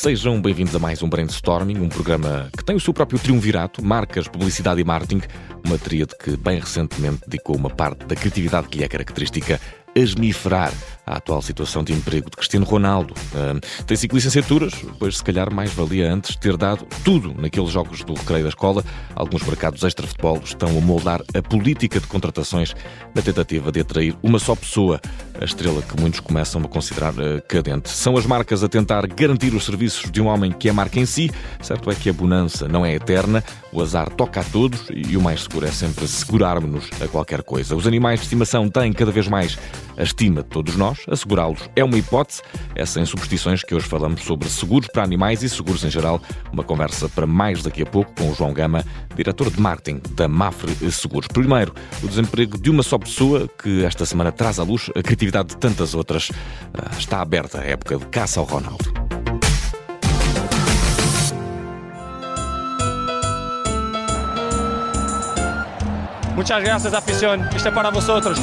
Sejam 0.00 0.40
bem-vindos 0.40 0.76
a 0.76 0.78
mais 0.78 1.02
um 1.02 1.08
Brainstorming, 1.08 1.80
um 1.80 1.88
programa 1.88 2.48
que 2.56 2.64
tem 2.64 2.76
o 2.76 2.80
seu 2.80 2.94
próprio 2.94 3.18
triunvirato, 3.18 3.84
marcas, 3.84 4.28
publicidade 4.28 4.80
e 4.80 4.84
marketing, 4.84 5.22
uma 5.66 5.76
tríade 5.76 6.14
que 6.16 6.36
bem 6.36 6.60
recentemente 6.60 7.22
dedicou 7.26 7.56
uma 7.56 7.68
parte 7.68 8.06
da 8.06 8.14
criatividade 8.14 8.68
que 8.68 8.78
lhe 8.78 8.84
é 8.84 8.88
característica 8.88 9.60
a 9.94 9.98
esmifrar 9.98 10.72
a 11.08 11.16
atual 11.16 11.40
situação 11.40 11.82
de 11.82 11.92
emprego 11.92 12.28
de 12.28 12.36
Cristiano 12.36 12.66
Ronaldo. 12.66 13.14
Uh, 13.32 13.84
tem 13.86 13.96
cinco 13.96 14.14
licenciaturas, 14.14 14.74
pois 14.98 15.16
se 15.16 15.24
calhar 15.24 15.52
mais 15.52 15.72
valia 15.72 16.12
antes 16.12 16.36
ter 16.36 16.56
dado 16.56 16.86
tudo 17.02 17.34
naqueles 17.34 17.70
jogos 17.70 18.04
do 18.04 18.12
recreio 18.12 18.42
da 18.42 18.50
escola. 18.50 18.84
Alguns 19.14 19.42
mercados 19.42 19.82
extra-futebol 19.82 20.40
estão 20.44 20.68
a 20.68 20.80
moldar 20.80 21.22
a 21.34 21.42
política 21.42 21.98
de 21.98 22.06
contratações 22.06 22.74
na 23.14 23.22
tentativa 23.22 23.72
de 23.72 23.80
atrair 23.80 24.14
uma 24.22 24.38
só 24.38 24.54
pessoa, 24.54 25.00
a 25.40 25.44
estrela 25.44 25.80
que 25.80 25.98
muitos 25.98 26.20
começam 26.20 26.60
a 26.60 26.68
considerar 26.68 27.14
uh, 27.14 27.42
cadente. 27.48 27.88
São 27.88 28.16
as 28.16 28.26
marcas 28.26 28.62
a 28.62 28.68
tentar 28.68 29.06
garantir 29.06 29.54
os 29.54 29.64
serviços 29.64 30.10
de 30.10 30.20
um 30.20 30.26
homem 30.26 30.52
que 30.52 30.68
é 30.68 30.72
marca 30.72 31.00
em 31.00 31.06
si. 31.06 31.30
Certo 31.62 31.90
é 31.90 31.94
que 31.94 32.10
a 32.10 32.12
bonança 32.12 32.68
não 32.68 32.84
é 32.84 32.94
eterna, 32.94 33.42
o 33.72 33.80
azar 33.80 34.10
toca 34.10 34.40
a 34.40 34.44
todos 34.44 34.88
e 34.90 35.16
o 35.16 35.22
mais 35.22 35.42
seguro 35.42 35.66
é 35.66 35.70
sempre 35.70 36.06
segurarmos-nos 36.06 36.90
a 37.00 37.08
qualquer 37.08 37.42
coisa. 37.42 37.74
Os 37.74 37.86
animais 37.86 38.20
de 38.20 38.26
estimação 38.26 38.68
têm 38.68 38.92
cada 38.92 39.10
vez 39.10 39.26
mais 39.26 39.56
a 39.96 40.02
estima 40.02 40.42
de 40.42 40.48
todos 40.48 40.76
nós, 40.76 41.00
assegurá-los 41.08 41.68
é 41.74 41.84
uma 41.84 41.96
hipótese, 41.96 42.42
é 42.74 42.84
sem 42.86 43.04
superstições 43.04 43.62
que 43.62 43.74
hoje 43.74 43.86
falamos 43.86 44.22
sobre 44.22 44.48
seguros 44.48 44.88
para 44.92 45.02
animais 45.02 45.42
e 45.42 45.48
seguros 45.48 45.84
em 45.84 45.90
geral. 45.90 46.20
Uma 46.52 46.62
conversa 46.62 47.08
para 47.08 47.26
mais 47.26 47.62
daqui 47.62 47.82
a 47.82 47.86
pouco 47.86 48.12
com 48.16 48.30
o 48.30 48.34
João 48.34 48.52
Gama, 48.52 48.84
diretor 49.14 49.50
de 49.50 49.60
marketing 49.60 50.00
da 50.12 50.28
Mafre 50.28 50.72
Seguros. 50.90 51.28
Primeiro, 51.28 51.74
o 52.02 52.08
desemprego 52.08 52.58
de 52.58 52.70
uma 52.70 52.82
só 52.82 52.98
pessoa, 52.98 53.48
que 53.62 53.84
esta 53.84 54.06
semana 54.06 54.32
traz 54.32 54.58
à 54.58 54.62
luz 54.62 54.90
a 54.94 55.02
criatividade 55.02 55.48
de 55.48 55.56
tantas 55.56 55.94
outras. 55.94 56.30
Ah, 56.74 56.96
está 56.98 57.20
aberta 57.20 57.60
a 57.60 57.64
época 57.64 57.96
de 57.96 58.06
caça 58.06 58.40
ao 58.40 58.46
Ronaldo. 58.46 59.08
Muchas 66.38 66.62
gracias, 66.62 66.94
afición. 66.94 67.48
Este 67.52 67.68
é 67.68 67.72
para 67.72 67.90
vosotros. 67.90 68.38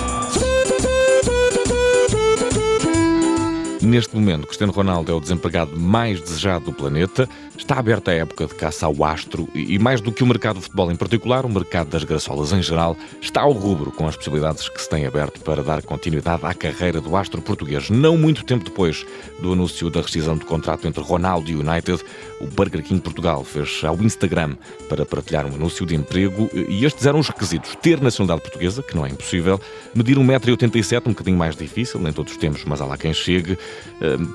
Neste 3.85 4.15
momento, 4.15 4.47
Cristiano 4.47 4.73
Ronaldo 4.73 5.11
é 5.11 5.15
o 5.15 5.19
desempregado 5.19 5.77
mais 5.77 6.19
desejado 6.19 6.65
do 6.65 6.73
planeta. 6.73 7.29
Está 7.55 7.77
aberta 7.77 8.09
a 8.09 8.15
época 8.15 8.47
de 8.47 8.55
caça 8.55 8.87
ao 8.87 9.03
astro 9.05 9.47
e, 9.53 9.77
mais 9.77 10.01
do 10.01 10.11
que 10.11 10.23
o 10.23 10.27
mercado 10.27 10.55
de 10.55 10.63
futebol 10.63 10.91
em 10.91 10.95
particular, 10.95 11.45
o 11.45 11.49
mercado 11.49 11.89
das 11.89 12.03
graçolas 12.03 12.51
em 12.51 12.63
geral 12.63 12.97
está 13.21 13.41
ao 13.41 13.51
rubro 13.51 13.91
com 13.91 14.07
as 14.07 14.15
possibilidades 14.15 14.67
que 14.67 14.81
se 14.81 14.89
têm 14.89 15.05
aberto 15.05 15.39
para 15.41 15.61
dar 15.61 15.83
continuidade 15.83 16.43
à 16.43 16.53
carreira 16.55 16.99
do 16.99 17.15
astro 17.15 17.43
português. 17.43 17.91
Não 17.91 18.17
muito 18.17 18.43
tempo 18.43 18.65
depois 18.65 19.05
do 19.39 19.53
anúncio 19.53 19.87
da 19.91 20.01
rescisão 20.01 20.35
de 20.35 20.45
contrato 20.45 20.87
entre 20.87 21.03
Ronaldo 21.03 21.51
e 21.51 21.55
United, 21.55 22.03
o 22.41 22.47
Burger 22.47 22.83
King 22.83 22.99
Portugal 22.99 23.43
fez 23.43 23.83
ao 23.83 24.01
Instagram 24.01 24.55
para 24.89 25.05
partilhar 25.05 25.45
um 25.45 25.53
anúncio 25.53 25.85
de 25.85 25.93
emprego 25.93 26.49
e 26.53 26.85
estes 26.85 27.05
eram 27.05 27.19
os 27.19 27.27
requisitos. 27.27 27.75
Ter 27.75 28.01
nacionalidade 28.01 28.41
portuguesa, 28.41 28.81
que 28.81 28.95
não 28.95 29.05
é 29.05 29.09
impossível, 29.09 29.61
medir 29.93 30.17
1,87m, 30.17 31.03
um 31.05 31.09
bocadinho 31.11 31.37
mais 31.37 31.55
difícil, 31.55 31.99
nem 31.99 32.11
todos 32.11 32.35
temos, 32.35 32.65
mas 32.65 32.81
há 32.81 32.85
lá 32.85 32.97
quem 32.97 33.13
chegue, 33.13 33.57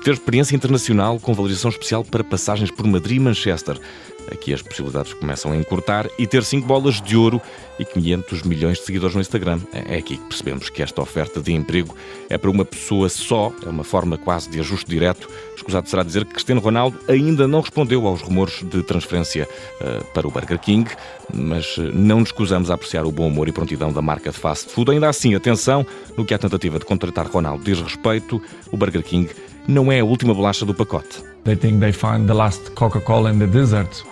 ter 0.03 0.11
experiência 0.11 0.55
internacional 0.55 1.19
com 1.19 1.33
valorização 1.33 1.69
especial 1.69 2.03
para 2.03 2.23
passagens 2.23 2.71
por 2.71 2.85
Madrid 2.87 3.17
e 3.17 3.19
Manchester. 3.19 3.77
Aqui 4.31 4.53
as 4.53 4.61
possibilidades 4.61 5.13
começam 5.13 5.51
a 5.51 5.57
encurtar 5.57 6.09
e 6.17 6.27
ter 6.27 6.43
5 6.43 6.67
bolas 6.67 7.01
de 7.01 7.15
ouro 7.15 7.41
e 7.79 7.85
500 7.85 8.43
milhões 8.43 8.77
de 8.77 8.85
seguidores 8.85 9.15
no 9.15 9.21
Instagram. 9.21 9.59
É 9.73 9.97
aqui 9.97 10.17
que 10.17 10.25
percebemos 10.25 10.69
que 10.69 10.83
esta 10.83 11.01
oferta 11.01 11.41
de 11.41 11.51
emprego 11.53 11.95
é 12.29 12.37
para 12.37 12.49
uma 12.49 12.63
pessoa 12.63 13.09
só, 13.09 13.51
é 13.65 13.69
uma 13.69 13.83
forma 13.83 14.17
quase 14.17 14.49
de 14.49 14.59
ajuste 14.59 14.89
direto. 14.89 15.27
Escusado 15.55 15.89
será 15.89 16.03
dizer 16.03 16.25
que 16.25 16.33
Cristiano 16.33 16.61
Ronaldo 16.61 16.97
ainda 17.07 17.47
não 17.47 17.61
respondeu 17.61 18.07
aos 18.07 18.21
rumores 18.21 18.63
de 18.63 18.83
transferência 18.83 19.47
uh, 19.79 20.03
para 20.13 20.27
o 20.27 20.31
Burger 20.31 20.59
King, 20.59 20.89
mas 21.33 21.77
uh, 21.77 21.91
não 21.93 22.19
nos 22.19 22.29
escusamos 22.29 22.71
a 22.71 22.75
apreciar 22.75 23.05
o 23.05 23.11
bom 23.11 23.27
humor 23.27 23.47
e 23.47 23.51
prontidão 23.51 23.91
da 23.91 24.01
marca 24.01 24.31
de 24.31 24.37
fast 24.37 24.71
food. 24.71 24.91
Ainda 24.91 25.09
assim, 25.09 25.35
atenção, 25.35 25.85
no 26.17 26.25
que 26.25 26.33
a 26.33 26.37
tentativa 26.37 26.79
de 26.79 26.85
contratar 26.85 27.27
Ronaldo 27.27 27.63
diz 27.63 27.79
respeito, 27.79 28.41
o 28.71 28.77
Burger 28.77 29.03
King 29.03 29.29
não 29.67 29.91
é 29.91 29.99
a 29.99 30.05
última 30.05 30.33
bolacha 30.33 30.65
do 30.65 30.73
pacote. 30.73 31.23
They 31.43 31.55
think 31.55 31.79
they 31.79 31.91
find 31.91 32.27
the 32.27 32.33
last 32.33 32.71
Coca-Cola 32.71 33.31
in 33.31 33.39
the 33.39 33.47
desert. 33.47 34.03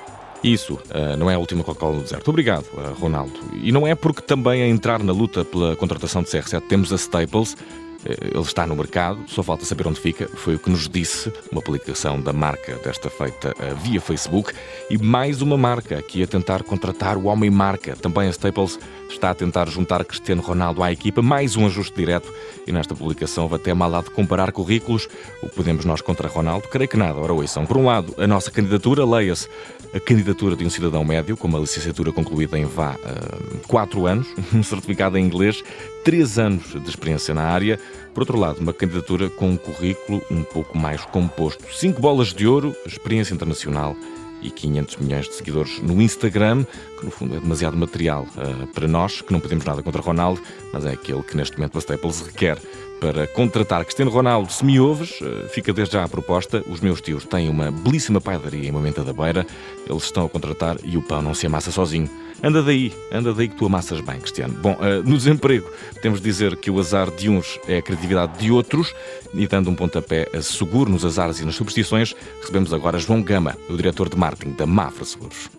Isso, 0.43 0.75
uh, 0.75 1.17
não 1.17 1.29
é 1.29 1.35
a 1.35 1.39
última 1.39 1.63
Coca-Cola 1.63 1.97
no 1.97 2.03
deserto. 2.03 2.29
Obrigado, 2.29 2.65
uh, 2.73 2.93
Ronaldo. 2.99 3.33
E 3.61 3.71
não 3.71 3.85
é 3.85 3.93
porque 3.93 4.21
também 4.21 4.61
a 4.61 4.67
entrar 4.67 5.03
na 5.03 5.11
luta 5.11 5.43
pela 5.43 5.75
contratação 5.75 6.23
de 6.23 6.29
CR7 6.29 6.61
temos 6.67 6.93
a 6.93 6.95
Staples. 6.95 7.57
Uh, 8.05 8.37
ele 8.37 8.41
está 8.41 8.65
no 8.65 8.75
mercado, 8.75 9.19
só 9.27 9.43
falta 9.43 9.65
saber 9.65 9.87
onde 9.87 9.99
fica. 9.99 10.27
Foi 10.27 10.55
o 10.55 10.59
que 10.59 10.69
nos 10.69 10.87
disse 10.87 11.31
uma 11.51 11.61
publicação 11.61 12.19
da 12.19 12.33
marca 12.33 12.75
desta 12.83 13.09
feita 13.09 13.55
via 13.81 13.99
Facebook. 13.99 14.53
E 14.89 14.97
mais 14.97 15.41
uma 15.41 15.57
marca 15.57 15.97
aqui 15.97 16.23
a 16.23 16.27
tentar 16.27 16.63
contratar 16.63 17.17
o 17.17 17.25
homem 17.25 17.49
marca. 17.49 17.95
Também 17.95 18.27
a 18.27 18.31
Staples 18.31 18.79
está 19.09 19.31
a 19.31 19.35
tentar 19.35 19.67
juntar 19.69 20.03
Cristiano 20.05 20.41
Ronaldo 20.41 20.83
à 20.83 20.91
equipa. 20.91 21.21
Mais 21.21 21.55
um 21.55 21.65
ajuste 21.65 21.95
direto. 21.95 22.31
E 22.65 22.71
nesta 22.71 22.95
publicação 22.95 23.43
houve 23.43 23.55
até 23.55 23.73
mal 23.73 23.89
de 24.03 24.11
comparar 24.11 24.51
currículos. 24.51 25.07
O 25.41 25.49
que 25.49 25.55
podemos 25.55 25.85
nós 25.85 26.01
contra 26.01 26.27
Ronaldo? 26.27 26.67
Creio 26.67 26.89
que 26.89 26.97
nada. 26.97 27.19
Ora, 27.19 27.33
ouçam. 27.33 27.65
Por 27.65 27.77
um 27.77 27.85
lado, 27.85 28.13
a 28.17 28.27
nossa 28.27 28.51
candidatura, 28.51 29.05
leia-se 29.05 29.47
a 29.93 29.99
candidatura 29.99 30.55
de 30.55 30.63
um 30.63 30.69
cidadão 30.69 31.03
médio, 31.03 31.35
com 31.35 31.47
uma 31.47 31.59
licenciatura 31.59 32.11
concluída 32.11 32.57
em 32.57 32.65
vá 32.65 32.91
uh, 32.93 33.67
4 33.67 34.05
anos, 34.05 34.27
um 34.53 34.61
certificado 34.61 35.17
em 35.17 35.25
inglês, 35.25 35.63
3 36.03 36.39
anos 36.39 36.63
de 36.71 36.89
experiência 36.89 37.33
na 37.33 37.43
área. 37.43 37.79
Por 38.13 38.21
outro 38.21 38.37
lado, 38.37 38.59
uma 38.59 38.73
candidatura 38.73 39.29
com 39.29 39.49
um 39.49 39.57
currículo 39.57 40.21
um 40.29 40.43
pouco 40.43 40.77
mais 40.77 41.05
composto. 41.05 41.63
5 41.73 42.01
bolas 42.01 42.33
de 42.33 42.47
ouro, 42.47 42.75
experiência 42.85 43.33
internacional 43.33 43.95
e 44.41 44.49
500 44.49 44.97
milhões 44.97 45.27
de 45.27 45.33
seguidores 45.35 45.79
no 45.79 46.01
Instagram, 46.01 46.65
que 46.97 47.05
no 47.05 47.11
fundo 47.11 47.35
é 47.35 47.39
demasiado 47.39 47.77
material 47.77 48.25
uh, 48.35 48.67
para 48.67 48.87
nós, 48.87 49.21
que 49.21 49.31
não 49.33 49.39
podemos 49.39 49.65
nada 49.65 49.83
contra 49.83 50.01
Ronaldo, 50.01 50.41
mas 50.71 50.85
é 50.85 50.91
aquele 50.91 51.23
que 51.23 51.35
neste 51.35 51.57
momento 51.57 51.77
a 51.77 51.79
Staples 51.79 52.21
requer 52.21 52.57
para 52.99 53.27
contratar 53.27 53.83
Cristiano 53.83 54.11
Ronaldo. 54.11 54.51
Se 54.51 54.63
me 54.65 54.79
ouves, 54.79 55.19
uh, 55.21 55.47
fica 55.49 55.73
desde 55.73 55.93
já 55.93 56.03
a 56.03 56.07
proposta. 56.07 56.63
Os 56.67 56.79
meus 56.79 57.01
tios 57.01 57.25
têm 57.25 57.49
uma 57.49 57.71
belíssima 57.71 58.19
padaria 58.19 58.67
em 58.67 58.71
Momento 58.71 59.03
da 59.03 59.13
Beira, 59.13 59.45
eles 59.87 60.03
estão 60.03 60.25
a 60.25 60.29
contratar 60.29 60.77
e 60.83 60.97
o 60.97 61.01
pão 61.01 61.21
não 61.21 61.33
se 61.33 61.45
amassa 61.45 61.71
sozinho. 61.71 62.09
Anda 62.41 62.63
daí, 62.63 62.93
anda 63.11 63.33
daí 63.33 63.49
que 63.49 63.55
tu 63.55 63.65
amassas 63.65 63.99
bem, 63.99 64.19
Cristiano. 64.19 64.53
Bom, 64.53 64.73
uh, 64.73 65.07
no 65.07 65.17
desemprego, 65.17 65.69
temos 66.01 66.19
de 66.19 66.25
dizer 66.25 66.55
que 66.55 66.71
o 66.71 66.79
azar 66.79 67.11
de 67.11 67.29
uns 67.29 67.59
é 67.67 67.77
a 67.77 67.81
criatividade 67.81 68.39
de 68.39 68.51
outros, 68.51 68.93
e 69.33 69.47
dando 69.47 69.69
um 69.69 69.75
pontapé 69.75 70.27
seguro 70.41 70.89
nos 70.89 71.03
azares 71.03 71.39
e 71.39 71.45
nas 71.45 71.55
superstições, 71.55 72.15
recebemos 72.39 72.73
agora 72.73 72.97
João 72.97 73.21
Gama, 73.21 73.57
o 73.69 73.75
diretor 73.75 74.09
de 74.09 74.17
marketing 74.17 74.53
da 74.53 74.65
Mafra 74.65 75.05
Seguros. 75.05 75.49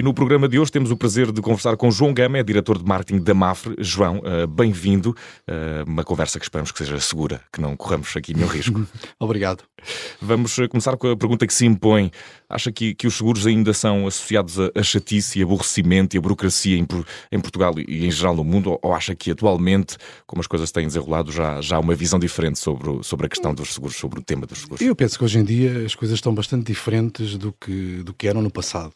E 0.00 0.02
no 0.02 0.14
programa 0.14 0.48
de 0.48 0.58
hoje 0.58 0.72
temos 0.72 0.90
o 0.90 0.96
prazer 0.96 1.30
de 1.30 1.42
conversar 1.42 1.76
com 1.76 1.90
João 1.90 2.14
Gama, 2.14 2.38
é 2.38 2.42
diretor 2.42 2.78
de 2.78 2.84
marketing 2.86 3.22
da 3.22 3.34
Mafre. 3.34 3.74
João, 3.80 4.20
uh, 4.20 4.46
bem-vindo. 4.46 5.10
Uh, 5.46 5.84
uma 5.86 6.02
conversa 6.02 6.38
que 6.38 6.46
esperamos 6.46 6.72
que 6.72 6.78
seja 6.78 6.98
segura, 6.98 7.42
que 7.52 7.60
não 7.60 7.76
corramos 7.76 8.16
aqui 8.16 8.32
nenhum 8.32 8.46
risco. 8.46 8.82
Obrigado. 9.20 9.62
Vamos 10.20 10.58
eh, 10.58 10.68
começar 10.68 10.96
com 10.96 11.10
a 11.10 11.16
pergunta 11.16 11.46
que 11.46 11.54
se 11.54 11.66
impõe. 11.66 12.10
Acha 12.48 12.72
que, 12.72 12.94
que 12.94 13.06
os 13.06 13.14
seguros 13.14 13.46
ainda 13.46 13.72
são 13.72 14.06
associados 14.06 14.58
a, 14.58 14.70
a 14.74 14.82
chatice 14.82 15.38
e 15.38 15.42
aborrecimento 15.42 16.16
e 16.16 16.18
a 16.18 16.20
burocracia 16.20 16.76
em, 16.76 16.86
em, 17.30 17.40
Portugal 17.40 17.74
e 17.78 18.06
em 18.06 18.10
geral 18.10 18.34
no 18.34 18.44
mundo? 18.44 18.78
Ou 18.82 18.94
acha 18.94 19.14
que 19.14 19.30
atualmente, 19.30 19.96
como 20.26 20.40
as 20.40 20.46
coisas 20.46 20.70
têm 20.72 20.86
desenrolado, 20.86 21.30
já, 21.30 21.60
já 21.60 21.76
há 21.76 21.80
uma 21.80 21.94
visão 21.94 22.18
diferente 22.18 22.58
sobre, 22.58 23.02
sobre 23.02 23.26
a 23.26 23.28
questão 23.28 23.54
dos 23.54 23.74
seguros, 23.74 23.96
sobre 23.96 24.20
o 24.20 24.22
tema 24.22 24.46
dos 24.46 24.58
seguros? 24.58 24.80
Eu 24.80 24.96
penso 24.96 25.18
que 25.18 25.24
hoje 25.24 25.38
em 25.38 25.44
dia 25.44 25.84
as 25.86 25.94
coisas 25.94 26.16
estão 26.16 26.34
bastante 26.34 26.66
diferentes 26.66 27.36
do 27.36 27.52
que, 27.52 28.02
do 28.02 28.12
que 28.12 28.26
eram 28.28 28.42
no 28.42 28.50
passado. 28.50 28.92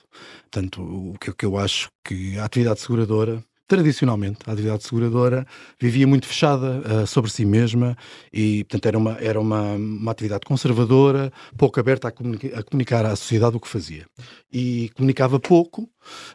Portanto, 0.50 0.82
o 0.82 1.16
que, 1.18 1.30
o 1.30 1.34
que 1.34 1.46
eu 1.46 1.56
acho 1.56 1.90
que 2.04 2.38
a 2.38 2.44
atividade 2.44 2.80
seguradora 2.80 3.42
tradicionalmente, 3.66 4.38
a 4.46 4.52
atividade 4.52 4.84
seguradora 4.84 5.46
vivia 5.80 6.06
muito 6.06 6.26
fechada 6.26 6.82
uh, 7.02 7.06
sobre 7.06 7.30
si 7.30 7.44
mesma 7.44 7.96
e, 8.32 8.64
portanto, 8.64 8.86
era, 8.86 8.98
uma, 8.98 9.12
era 9.20 9.40
uma, 9.40 9.72
uma 9.72 10.10
atividade 10.10 10.44
conservadora, 10.46 11.32
pouco 11.56 11.80
aberta 11.80 12.08
a, 12.08 12.12
comunica 12.12 12.58
a 12.58 12.62
comunicar 12.62 13.06
à 13.06 13.16
sociedade 13.16 13.56
o 13.56 13.60
que 13.60 13.68
fazia. 13.68 14.06
E 14.52 14.90
comunicava 14.94 15.40
pouco 15.40 15.88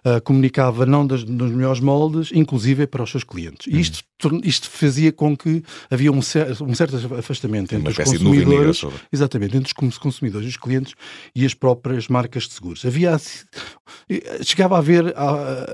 uh, 0.05 0.21
comunicava 0.23 0.85
não 0.85 1.05
das, 1.05 1.23
nos 1.23 1.51
melhores 1.51 1.79
moldes, 1.79 2.31
inclusive 2.33 2.87
para 2.87 3.03
os 3.03 3.09
seus 3.09 3.23
clientes. 3.23 3.67
E 3.67 3.79
isto, 3.79 4.03
isto 4.43 4.69
fazia 4.69 5.11
com 5.11 5.35
que 5.35 5.63
havia 5.89 6.11
um, 6.11 6.21
cer 6.21 6.61
um 6.61 6.73
certo 6.73 6.95
afastamento 7.15 7.73
entre 7.75 7.89
os 7.89 7.97
consumidores, 7.97 8.81
exatamente, 9.11 9.57
entre 9.57 9.73
os 9.81 9.97
consumidores, 9.97 10.47
os 10.47 10.57
clientes 10.57 10.93
e 11.35 11.45
as 11.45 11.53
próprias 11.53 12.07
marcas 12.07 12.43
de 12.43 12.53
seguros. 12.53 12.85
Havia 12.85 13.15
chegava 14.44 14.75
a 14.75 14.79
haver, 14.79 15.13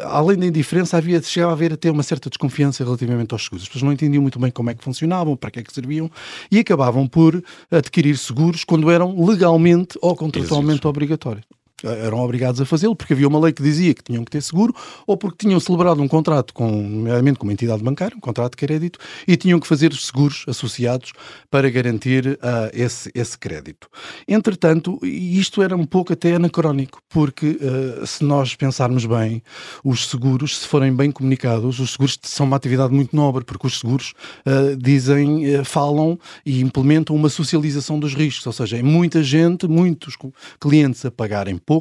além 0.03 0.37
da 0.37 0.45
indiferença, 0.45 0.97
havia, 0.97 1.21
chegava 1.21 1.51
a 1.51 1.55
haver 1.55 1.73
até 1.73 1.89
uma 1.89 2.03
certa 2.03 2.29
desconfiança 2.29 2.83
relativamente 2.83 3.33
aos 3.33 3.43
seguros. 3.43 3.63
As 3.63 3.69
pessoas 3.69 3.83
não 3.83 3.93
entendiam 3.93 4.21
muito 4.21 4.39
bem 4.39 4.51
como 4.51 4.69
é 4.69 4.73
que 4.73 4.83
funcionavam, 4.83 5.35
para 5.35 5.51
que 5.51 5.59
é 5.59 5.63
que 5.63 5.73
serviam 5.73 6.11
e 6.51 6.59
acabavam 6.59 7.07
por 7.07 7.41
adquirir 7.71 8.17
seguros 8.17 8.63
quando 8.63 8.89
eram 8.91 9.25
legalmente 9.25 9.97
ou 10.01 10.15
contratualmente 10.15 10.85
obrigatórios. 10.85 11.45
Eram 11.83 12.19
obrigados 12.19 12.61
a 12.61 12.65
fazê-lo 12.65 12.95
porque 12.95 13.13
havia 13.13 13.27
uma 13.27 13.39
lei 13.39 13.51
que 13.51 13.61
dizia 13.61 13.93
que 13.93 14.03
tinham 14.03 14.23
que 14.23 14.31
ter 14.31 14.41
seguro 14.41 14.73
ou 15.05 15.17
porque 15.17 15.45
tinham 15.45 15.59
celebrado 15.59 16.01
um 16.01 16.07
contrato 16.07 16.53
com, 16.53 16.69
nomeadamente 16.69 17.37
com 17.37 17.45
uma 17.45 17.53
entidade 17.53 17.83
bancária, 17.83 18.15
um 18.15 18.21
contrato 18.21 18.51
de 18.51 18.57
crédito, 18.57 18.99
e 19.27 19.35
tinham 19.35 19.59
que 19.59 19.67
fazer 19.67 19.93
seguros 19.93 20.45
associados 20.47 21.11
para 21.49 21.69
garantir 21.69 22.27
uh, 22.27 22.69
esse, 22.73 23.11
esse 23.13 23.37
crédito. 23.37 23.89
Entretanto, 24.27 24.99
isto 25.03 25.61
era 25.61 25.75
um 25.75 25.85
pouco 25.85 26.13
até 26.13 26.35
anacrónico, 26.35 26.99
porque 27.09 27.59
uh, 27.61 28.07
se 28.07 28.23
nós 28.23 28.55
pensarmos 28.55 29.05
bem, 29.05 29.43
os 29.83 30.09
seguros, 30.09 30.59
se 30.59 30.67
forem 30.67 30.95
bem 30.95 31.11
comunicados, 31.11 31.79
os 31.79 31.91
seguros 31.91 32.17
são 32.23 32.45
uma 32.45 32.55
atividade 32.55 32.93
muito 32.93 33.15
nobre, 33.15 33.43
porque 33.43 33.67
os 33.67 33.79
seguros 33.79 34.13
uh, 34.45 34.75
dizem, 34.77 35.63
falam 35.65 36.17
e 36.45 36.61
implementam 36.61 37.15
uma 37.15 37.29
socialização 37.29 37.99
dos 37.99 38.13
riscos, 38.13 38.47
ou 38.47 38.53
seja, 38.53 38.77
é 38.77 38.83
muita 38.83 39.21
gente, 39.21 39.67
muitos 39.67 40.15
clientes 40.59 41.05
a 41.05 41.11
pagarem 41.11 41.57
pouco 41.65 41.74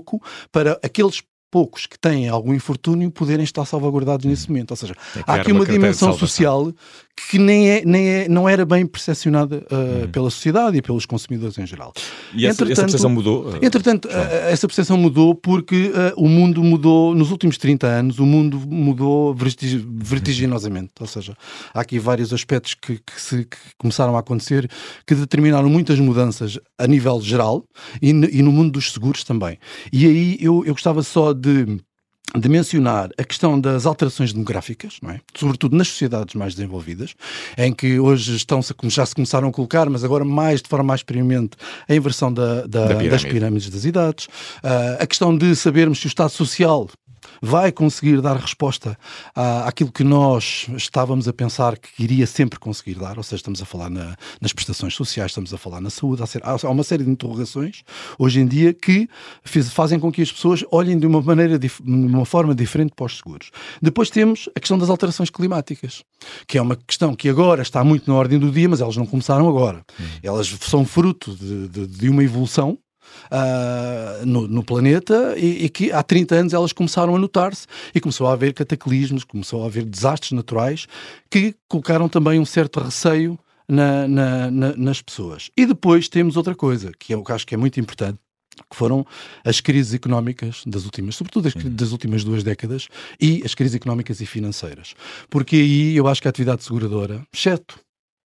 para 0.50 0.78
aqueles 0.82 1.22
poucos 1.54 1.86
que 1.86 1.96
têm 1.96 2.28
algum 2.28 2.52
infortúnio 2.52 3.12
poderem 3.12 3.44
estar 3.44 3.64
salvaguardados 3.64 4.26
nesse 4.26 4.48
momento. 4.48 4.72
Ou 4.72 4.76
seja, 4.76 4.96
há 5.24 5.34
aqui 5.34 5.52
uma 5.52 5.64
dimensão 5.64 6.12
social 6.12 6.72
que 7.30 7.38
nem 7.38 7.70
é, 7.70 7.82
nem 7.84 8.08
é, 8.08 8.28
não 8.28 8.48
era 8.48 8.66
bem 8.66 8.84
percepcionada 8.84 9.64
uh, 9.70 10.04
hum. 10.04 10.08
pela 10.10 10.28
sociedade 10.30 10.76
e 10.76 10.82
pelos 10.82 11.06
consumidores 11.06 11.56
em 11.56 11.64
geral. 11.64 11.92
E 12.34 12.44
essa, 12.44 12.64
essa 12.64 12.82
percepção 12.82 13.08
mudou? 13.08 13.50
Uh, 13.50 13.58
entretanto, 13.62 14.08
uh, 14.08 14.50
essa 14.50 14.66
percepção 14.66 14.96
mudou 14.96 15.32
porque 15.32 15.92
o 16.16 16.28
mundo 16.28 16.62
mudou, 16.64 17.14
nos 17.14 17.30
últimos 17.30 17.56
30 17.56 17.86
anos, 17.86 18.18
o 18.18 18.26
mundo 18.26 18.58
mudou 18.58 19.32
vertig 19.32 19.86
vertiginosamente. 19.88 20.90
Ou 20.98 21.06
seja, 21.06 21.36
há 21.72 21.80
aqui 21.80 22.00
vários 22.00 22.32
aspectos 22.32 22.74
que, 22.74 22.96
que, 22.96 23.20
se, 23.20 23.44
que 23.44 23.56
começaram 23.78 24.16
a 24.16 24.18
acontecer 24.18 24.68
que 25.06 25.14
determinaram 25.14 25.68
muitas 25.68 26.00
mudanças 26.00 26.58
a 26.76 26.86
nível 26.88 27.20
geral 27.20 27.64
e, 28.02 28.10
e 28.10 28.42
no 28.42 28.50
mundo 28.50 28.72
dos 28.72 28.92
seguros 28.92 29.22
também. 29.22 29.56
E 29.92 30.04
aí 30.04 30.36
eu, 30.40 30.64
eu 30.66 30.74
gostava 30.74 31.00
só 31.04 31.32
de 31.32 31.43
de 31.44 31.80
de 32.36 32.48
mencionar 32.48 33.10
a 33.16 33.22
questão 33.22 33.60
das 33.60 33.86
alterações 33.86 34.32
demográficas, 34.32 34.98
não 35.00 35.10
é? 35.10 35.20
sobretudo 35.36 35.76
nas 35.76 35.88
sociedades 35.88 36.34
mais 36.34 36.54
desenvolvidas, 36.54 37.14
em 37.56 37.72
que 37.72 38.00
hoje 38.00 38.34
estão 38.34 38.60
já 38.84 39.06
se 39.06 39.14
começaram 39.14 39.48
a 39.48 39.52
colocar, 39.52 39.88
mas 39.88 40.02
agora 40.02 40.24
mais 40.24 40.60
de 40.60 40.68
forma 40.68 40.84
mais 40.84 41.00
experimente, 41.00 41.56
a 41.88 41.94
inversão 41.94 42.32
da, 42.32 42.62
da, 42.62 42.66
da 42.66 42.86
pirâmide. 42.86 43.08
das 43.10 43.24
pirâmides 43.24 43.70
das 43.70 43.84
idades, 43.84 44.26
uh, 44.26 44.98
a 45.00 45.06
questão 45.06 45.36
de 45.36 45.54
sabermos 45.54 46.00
se 46.00 46.06
o 46.06 46.08
Estado 46.08 46.30
Social 46.30 46.88
vai 47.40 47.72
conseguir 47.72 48.20
dar 48.20 48.36
resposta 48.36 48.98
à, 49.34 49.68
àquilo 49.68 49.92
que 49.92 50.04
nós 50.04 50.66
estávamos 50.76 51.28
a 51.28 51.32
pensar 51.32 51.78
que 51.78 52.02
iria 52.02 52.26
sempre 52.26 52.58
conseguir 52.58 52.94
dar, 52.94 53.16
ou 53.16 53.22
seja, 53.22 53.36
estamos 53.36 53.60
a 53.62 53.64
falar 53.64 53.90
na, 53.90 54.16
nas 54.40 54.52
prestações 54.52 54.94
sociais, 54.94 55.30
estamos 55.30 55.52
a 55.52 55.58
falar 55.58 55.80
na 55.80 55.90
saúde, 55.90 56.22
há, 56.42 56.70
uma 56.70 56.84
série 56.84 57.04
de 57.04 57.10
interrogações 57.10 57.82
hoje 58.18 58.40
em 58.40 58.46
dia 58.46 58.72
que 58.72 59.08
fazem 59.70 59.98
com 59.98 60.10
que 60.10 60.22
as 60.22 60.32
pessoas 60.32 60.64
olhem 60.70 60.98
de 60.98 61.06
uma 61.06 61.20
maneira, 61.20 61.58
de 61.58 61.70
uma 61.84 62.24
forma 62.24 62.54
diferente 62.54 62.92
para 62.94 63.06
os 63.06 63.16
seguros. 63.16 63.50
Depois 63.80 64.10
temos 64.10 64.48
a 64.54 64.60
questão 64.60 64.78
das 64.78 64.90
alterações 64.90 65.30
climáticas, 65.30 66.02
que 66.46 66.58
é 66.58 66.62
uma 66.62 66.76
questão 66.76 67.14
que 67.14 67.28
agora 67.28 67.62
está 67.62 67.82
muito 67.84 68.10
na 68.10 68.16
ordem 68.16 68.38
do 68.38 68.50
dia, 68.50 68.68
mas 68.68 68.80
elas 68.80 68.96
não 68.96 69.06
começaram 69.06 69.48
agora. 69.48 69.84
Hum. 70.00 70.04
Elas 70.22 70.48
são 70.60 70.84
fruto 70.84 71.34
de, 71.34 71.68
de, 71.68 71.86
de 71.86 72.08
uma 72.08 72.22
evolução 72.22 72.78
uh, 73.30 74.26
no, 74.26 74.48
no, 74.48 74.64
planeta 74.64 75.34
e, 75.36 75.64
e, 75.64 75.68
que 75.68 75.92
há 75.92 76.02
30 76.02 76.34
anos 76.34 76.54
elas 76.54 76.72
começaram 76.72 77.14
a 77.14 77.18
notar-se 77.18 77.66
e 77.94 78.00
começou 78.00 78.26
a 78.26 78.32
haver 78.32 78.52
cataclismos, 78.52 79.24
começou 79.24 79.62
a 79.62 79.66
haver 79.66 79.84
desastres 79.84 80.32
naturais 80.32 80.86
que 81.30 81.54
colocaram 81.68 82.08
também 82.08 82.38
um 82.38 82.44
certo 82.44 82.80
receio 82.80 83.38
na, 83.68 84.06
na, 84.06 84.50
na, 84.50 84.76
nas 84.76 85.02
pessoas. 85.02 85.50
E 85.56 85.66
depois 85.66 86.08
temos 86.08 86.36
outra 86.36 86.54
coisa, 86.54 86.92
que 86.98 87.14
eu 87.14 87.24
acho 87.28 87.46
que 87.46 87.54
é 87.54 87.58
muito 87.58 87.80
importante, 87.80 88.18
que 88.70 88.76
foram 88.76 89.04
as 89.44 89.60
crises 89.60 89.94
económicas 89.94 90.62
das 90.66 90.84
últimas, 90.84 91.16
sobretudo 91.16 91.48
as, 91.48 91.54
das 91.54 91.92
últimas 91.92 92.22
duas 92.22 92.42
décadas, 92.44 92.88
e 93.20 93.42
as 93.44 93.54
crises 93.54 93.74
económicas 93.74 94.20
e 94.20 94.26
financeiras. 94.26 94.94
Porque 95.28 95.56
aí 95.56 95.96
eu 95.96 96.06
acho 96.06 96.22
que 96.22 96.28
a 96.28 96.30
atividade 96.30 96.62
seguradora, 96.62 97.26
exceto 97.32 97.78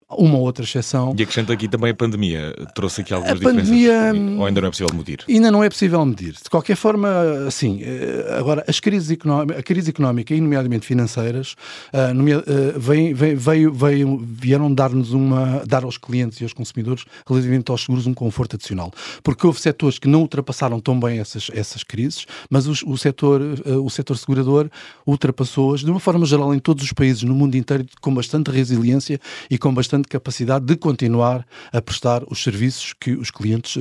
uma 0.09 0.37
outra 0.37 0.63
exceção. 0.63 1.15
E 1.17 1.23
acrescento 1.23 1.51
aqui 1.51 1.67
também 1.67 1.91
a 1.91 1.95
pandemia. 1.95 2.53
Trouxe 2.75 3.01
aqui 3.01 3.13
algumas 3.13 3.39
a 3.39 3.43
pandemia, 3.43 4.11
diferenças? 4.11 4.39
Ou 4.39 4.45
ainda 4.45 4.61
não 4.61 4.67
é 4.67 4.71
possível 4.71 4.95
medir? 4.95 5.19
Ainda 5.27 5.51
não 5.51 5.63
é 5.63 5.69
possível 5.69 6.05
medir. 6.05 6.33
De 6.33 6.49
qualquer 6.49 6.75
forma, 6.75 7.09
assim, 7.47 7.81
eh, 7.81 8.35
agora, 8.37 8.63
as 8.67 8.79
crises 8.79 9.17
a 9.57 9.63
crise 9.63 9.89
económica 9.89 10.33
e 10.33 10.39
nomeadamente 10.39 10.85
financeiras, 10.85 11.55
uh, 11.93 12.79
vem, 12.79 13.13
vem, 13.13 13.35
veio, 13.35 13.73
veio, 13.73 14.17
vieram 14.23 14.71
dar-nos 14.71 15.11
uma, 15.11 15.63
dar 15.65 15.83
aos 15.83 15.97
clientes 15.97 16.39
e 16.39 16.43
aos 16.43 16.53
consumidores, 16.53 17.05
relativamente 17.27 17.71
aos 17.71 17.81
seguros, 17.81 18.05
um 18.05 18.13
conforto 18.13 18.55
adicional. 18.55 18.91
Porque 19.23 19.45
houve 19.47 19.59
setores 19.59 19.97
que 19.97 20.07
não 20.07 20.21
ultrapassaram 20.21 20.79
tão 20.79 20.99
bem 20.99 21.19
essas, 21.19 21.49
essas 21.53 21.83
crises, 21.83 22.25
mas 22.49 22.67
os, 22.67 22.83
o, 22.83 22.95
setor, 22.97 23.41
o 23.83 23.89
setor 23.89 24.17
segurador 24.17 24.69
ultrapassou-as, 25.05 25.81
de 25.81 25.89
uma 25.89 25.99
forma 25.99 26.25
geral, 26.25 26.53
em 26.53 26.59
todos 26.59 26.83
os 26.83 26.93
países, 26.93 27.23
no 27.23 27.33
mundo 27.33 27.55
inteiro, 27.55 27.85
com 28.01 28.13
bastante 28.13 28.51
resiliência 28.51 29.19
e 29.49 29.57
com 29.57 29.73
bastante 29.73 29.94
bastante 29.95 30.07
capacidade 30.07 30.65
de 30.65 30.75
continuar 30.75 31.45
a 31.71 31.81
prestar 31.81 32.23
os 32.29 32.43
serviços 32.43 32.93
que 32.93 33.11
os 33.11 33.31
clientes 33.31 33.75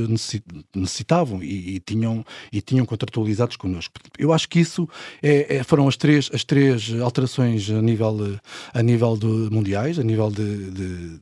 necessitavam 0.75 1.43
e, 1.43 1.77
e 1.77 1.81
tinham, 1.81 2.25
e 2.53 2.61
tinham 2.61 2.87
contratualizados 2.87 3.57
connosco. 3.57 3.95
Eu 4.19 4.33
acho 4.33 4.49
que 4.49 4.61
isso 4.61 4.89
é, 5.23 5.57
é, 5.57 5.65
foram 5.65 5.89
as 5.89 5.97
três, 5.97 6.31
as 6.33 6.45
três 6.45 6.93
alterações 7.01 7.69
a 7.71 7.83
nível, 7.83 8.39
a 8.73 8.83
nível 8.83 9.17
de 9.17 9.27
mundiais, 9.27 9.99
a 9.99 10.03
nível 10.03 10.31
de, 10.31 10.71
de 10.71 11.21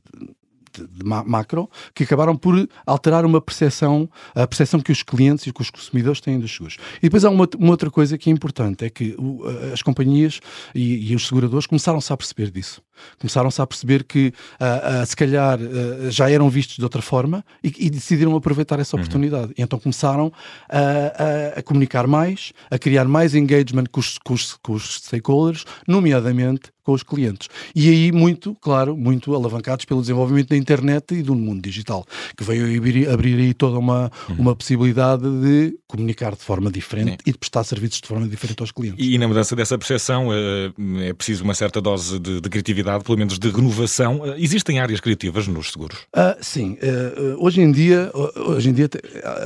de, 0.73 0.87
de 0.87 1.03
macro 1.05 1.69
que 1.93 2.03
acabaram 2.03 2.35
por 2.35 2.67
alterar 2.85 3.25
uma 3.25 3.39
percepção, 3.39 4.09
a 4.33 4.47
percepção 4.47 4.79
que 4.79 4.91
os 4.91 5.03
clientes 5.03 5.45
e 5.45 5.53
que 5.53 5.61
os 5.61 5.69
consumidores 5.69 6.19
têm 6.19 6.39
dos 6.39 6.51
seguros. 6.51 6.77
E 6.97 7.01
depois 7.03 7.23
há 7.23 7.29
uma, 7.29 7.47
uma 7.57 7.69
outra 7.69 7.91
coisa 7.91 8.17
que 8.17 8.29
é 8.29 8.33
importante, 8.33 8.83
é 8.83 8.89
que 8.89 9.15
o, 9.19 9.43
as 9.71 9.81
companhias 9.81 10.39
e, 10.73 11.11
e, 11.11 11.15
os 11.15 11.27
seguradores 11.27 11.67
começaram-se 11.67 12.11
a 12.11 12.17
perceber 12.17 12.49
disso. 12.49 12.81
Começaram-se 13.19 13.61
a 13.61 13.67
perceber 13.67 14.03
que, 14.03 14.33
uh, 14.59 15.03
uh, 15.03 15.05
se 15.05 15.15
calhar, 15.15 15.59
uh, 15.59 16.11
já 16.11 16.29
eram 16.29 16.49
vistos 16.49 16.77
de 16.77 16.83
outra 16.83 17.01
forma 17.01 17.43
e, 17.63 17.73
e 17.77 17.89
decidiram 17.89 18.35
aproveitar 18.35 18.79
essa 18.79 18.95
uhum. 18.95 19.01
oportunidade. 19.01 19.47
Uhum. 19.47 19.53
Então 19.57 19.79
começaram 19.79 20.31
a, 20.69 20.79
a, 20.79 21.59
a, 21.59 21.63
comunicar 21.63 22.07
mais, 22.07 22.53
a 22.69 22.77
criar 22.77 23.05
mais 23.05 23.35
engagement 23.35 23.85
com 23.91 23.99
os, 23.99 24.17
com 24.17 24.33
os, 24.33 24.57
com 24.61 24.73
os 24.73 24.95
stakeholders, 24.95 25.65
nomeadamente 25.87 26.73
com 26.83 26.91
os 26.91 27.01
clientes. 27.01 27.47
E 27.73 27.89
aí, 27.89 28.11
muito, 28.11 28.55
claro, 28.61 28.95
muito 28.95 29.33
alavancados 29.33 29.85
pelo 29.85 30.01
desenvolvimento 30.01 30.49
da 30.49 30.57
internet 30.57 31.15
e 31.15 31.23
do 31.23 31.33
mundo 31.33 31.61
digital, 31.61 32.05
que 32.37 32.43
veio 32.43 32.77
abrir, 32.77 33.09
abrir 33.09 33.39
aí 33.39 33.53
toda 33.53 33.79
uma, 33.79 34.11
uhum. 34.29 34.35
uma 34.37 34.55
possibilidade 34.55 35.23
de 35.23 35.77
comunicar 35.87 36.35
de 36.35 36.43
forma 36.43 36.69
diferente 36.69 37.23
Sim. 37.23 37.29
e 37.29 37.31
de 37.31 37.37
prestar 37.37 37.63
serviços 37.63 38.01
de 38.01 38.07
forma 38.07 38.27
diferente 38.27 38.59
aos 38.59 38.71
clientes. 38.71 39.03
E, 39.03 39.15
e 39.15 39.17
na 39.17 39.27
mudança 39.27 39.55
dessa 39.55 39.77
percepção 39.77 40.33
eh, 40.33 40.71
é 41.07 41.13
preciso 41.13 41.43
uma 41.43 41.53
certa 41.53 41.81
dose 41.81 42.19
de, 42.19 42.41
de, 42.41 42.49
criatividade, 42.49 42.82
pelo 43.03 43.17
menos 43.17 43.39
de 43.39 43.49
renovação. 43.49 44.25
Eh, 44.25 44.35
existem 44.39 44.79
áreas 44.79 44.99
criativas 44.99 45.47
nos 45.47 45.71
seguros? 45.71 45.99
Uh, 46.15 46.35
sim. 46.41 46.73
Uh, 46.73 47.43
hoje 47.43 47.61
em 47.61 47.71
dia, 47.71 48.11
hoje 48.35 48.69
em 48.69 48.73
dia, 48.73 48.89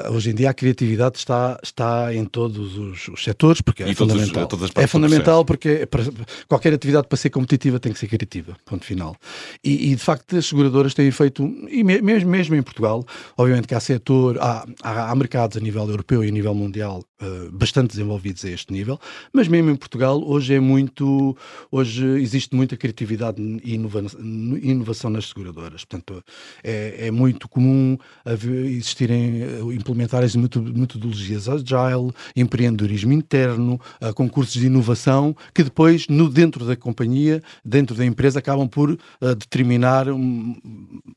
hoje 0.10 0.32
em 0.32 0.36
dia 0.36 0.50
a 0.50 0.54
criatividade 0.54 1.18
está, 1.18 1.60
está 1.64 2.14
em 2.14 2.26
todos 2.26 2.78
os, 2.78 3.08
os 3.08 3.24
setores, 3.24 3.62
porque 3.62 3.84
é 3.84 3.94
fundamental. 3.94 4.48
Os, 4.52 4.72
é 4.76 4.88
fundamental 4.88 5.46
porque 5.46 5.70
é 5.70 5.86
para, 5.86 6.04
qualquer 6.48 6.74
atividade 6.74 7.08
para 7.08 7.18
ser 7.18 7.28
ser 7.28 7.30
competitiva 7.30 7.80
tem 7.80 7.92
que 7.92 8.00
ser 8.00 8.08
criativa, 8.08 8.56
ponto 8.66 8.86
final. 8.86 9.16
E, 9.64 9.92
e 9.92 9.96
de 9.96 10.02
facto 10.02 10.36
as 10.36 10.46
seguradoras 10.48 10.94
têm 10.94 11.12
feito, 11.12 11.44
e 11.70 11.84
mesmo, 11.84 12.30
mesmo 12.30 12.56
em 12.56 12.62
Portugal, 12.62 13.06
obviamente 13.38 13.68
que 13.68 13.76
há 13.76 13.80
setor, 13.80 14.40
há, 14.40 14.66
há, 14.82 15.12
há 15.12 15.16
mercados 15.16 15.58
a 15.58 15.60
nível 15.60 15.88
europeu 15.88 16.24
e 16.24 16.30
a 16.30 16.32
nível 16.32 16.56
mundial 16.56 17.04
uh, 17.22 17.52
bastante 17.52 17.92
desenvolvidos 17.92 18.44
a 18.46 18.50
este 18.50 18.72
nível, 18.72 19.00
mas 19.34 19.48
mesmo 19.48 19.70
em 19.70 19.76
Portugal 19.76 20.22
hoje 20.24 20.54
é 20.54 20.60
muito, 20.60 21.36
hoje 21.72 22.06
existe 22.22 22.56
muita 22.56 22.78
criatividade 22.78 23.42
e 23.64 23.74
inovação, 23.74 25.10
nas 25.10 25.28
seguradoras. 25.28 25.86
Portanto, 25.86 26.24
é, 26.64 27.08
é 27.08 27.12
muito 27.12 27.48
comum 27.48 27.98
existirem, 28.26 29.42
eh, 29.42 29.60
implementar 29.74 30.24
as 30.24 30.36
metodologias 30.36 31.48
agile, 31.48 32.12
empreendedorismo 32.36 33.14
interno, 33.14 33.80
uh, 34.02 34.14
concursos 34.14 34.54
de 34.54 34.66
inovação, 34.66 35.36
que 35.54 35.64
depois, 35.64 36.08
no 36.08 36.30
dentro 36.30 36.66
da 36.66 36.76
companhia, 36.76 37.42
dentro 37.64 37.96
da 37.96 38.06
empresa, 38.06 38.40
acabam 38.40 38.68
por 38.68 38.98
determinar 39.22 40.10
um, 40.10 40.56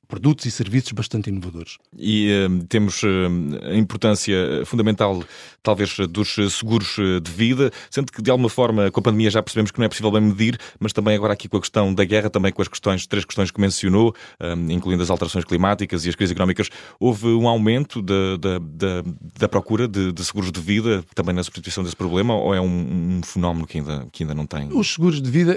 produtos 0.09 0.47
e 0.47 0.51
serviços 0.51 0.93
bastante 0.93 1.31
inovadores. 1.31 1.77
E 1.99 2.31
temos 2.69 3.03
a 3.63 3.75
importância 3.75 4.65
fundamental, 4.65 5.23
talvez, 5.63 5.90
dos 6.09 6.37
seguros 6.53 6.97
de 7.23 7.31
vida, 7.31 7.71
sendo 7.91 8.13
que 8.13 8.23
de 8.23 8.31
alguma 8.31 8.49
forma 8.49 8.91
com 8.91 9.01
a 9.01 9.03
pandemia 9.03 9.31
já 9.31 9.43
percebemos 9.43 9.71
que 9.71 9.79
não 9.79 9.87
é 9.87 9.89
possível 9.89 10.11
bem 10.11 10.21
medir, 10.21 10.59
mas 10.79 10.93
também 10.93 11.15
agora 11.17 11.33
aqui 11.33 11.49
com 11.49 11.57
a 11.57 11.61
questão 11.61 11.93
da 11.95 12.05
guerra, 12.05 12.31
também 12.31 12.53
com 12.53 12.63
as 12.63 12.69
questões, 12.69 13.07
três 13.07 13.25
questões 13.25 13.51
que 13.51 13.61
mencionou, 13.61 14.15
incluindo 14.69 15.03
as 15.03 15.11
alterações 15.11 15.45
climáticas 15.45 16.05
e 16.05 16.09
as 16.09 16.15
crises 16.15 16.33
económicas, 16.33 16.69
houve 16.99 17.27
um 17.29 17.49
aumento 17.49 18.03
da, 18.03 18.37
da, 18.37 18.59
da, 18.59 19.03
da 19.39 19.49
procura 19.49 19.87
de, 19.87 20.13
de, 20.13 20.25
seguros 20.25 20.53
de 20.53 20.61
vida, 20.61 21.05
também 21.15 21.35
na 21.35 21.43
substituição 21.43 21.83
desse 21.83 21.97
problema, 21.97 22.35
ou 22.35 22.55
é 22.55 22.61
um, 22.61 23.19
um 23.19 23.21
fenómeno 23.23 23.67
que 23.67 23.79
ainda, 23.79 24.07
que 24.13 24.23
ainda 24.23 24.35
não 24.35 24.47
tem? 24.47 24.69
Os 24.73 24.93
seguros 24.93 25.21
de 25.21 25.31
vida 25.31 25.57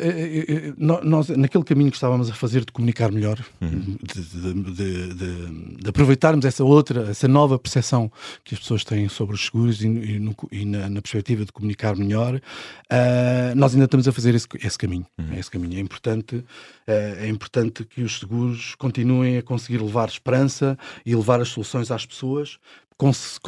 nós, 0.77 1.29
naquele 1.29 1.63
caminho 1.63 1.91
que 1.91 1.97
estávamos 1.97 2.29
a 2.29 2.33
fazer 2.33 2.65
de 2.65 2.71
comunicar 2.71 3.11
melhor, 3.11 3.39
uhum. 3.61 3.97
de, 4.01 4.21
de, 4.21 4.63
de, 4.71 5.77
de, 5.77 5.89
aproveitarmos 5.89 6.45
essa 6.45 6.63
outra, 6.63 7.09
essa 7.09 7.27
nova 7.27 7.57
percepção 7.57 8.11
que 8.43 8.55
as 8.55 8.59
pessoas 8.59 8.83
têm 8.83 9.07
sobre 9.09 9.35
os 9.35 9.45
seguros 9.45 9.81
e, 9.81 9.87
e 9.87 10.19
no, 10.23 10.35
e 10.51 10.65
na, 10.65 10.89
na, 10.89 11.01
perspectiva 11.01 11.45
de 11.45 11.51
comunicar 11.51 11.95
melhor, 11.95 12.35
uh, 12.35 13.55
nós 13.55 13.73
ainda 13.73 13.85
estamos 13.85 14.07
a 14.07 14.11
fazer 14.11 14.33
esse, 14.33 14.47
esse 14.63 14.77
caminho. 14.77 15.05
Uhum. 15.17 15.37
Esse 15.37 15.51
caminho. 15.51 15.77
É, 15.77 15.81
importante, 15.81 16.35
uh, 16.37 16.45
é 16.87 17.27
importante 17.27 17.83
que 17.83 18.01
os 18.01 18.19
seguros 18.19 18.75
continuem 18.75 19.37
a 19.37 19.41
conseguir 19.43 19.79
levar 19.79 20.07
esperança 20.07 20.77
e 21.05 21.15
levar 21.15 21.41
as 21.41 21.49
soluções 21.49 21.91
às 21.91 22.05
pessoas, 22.05 22.57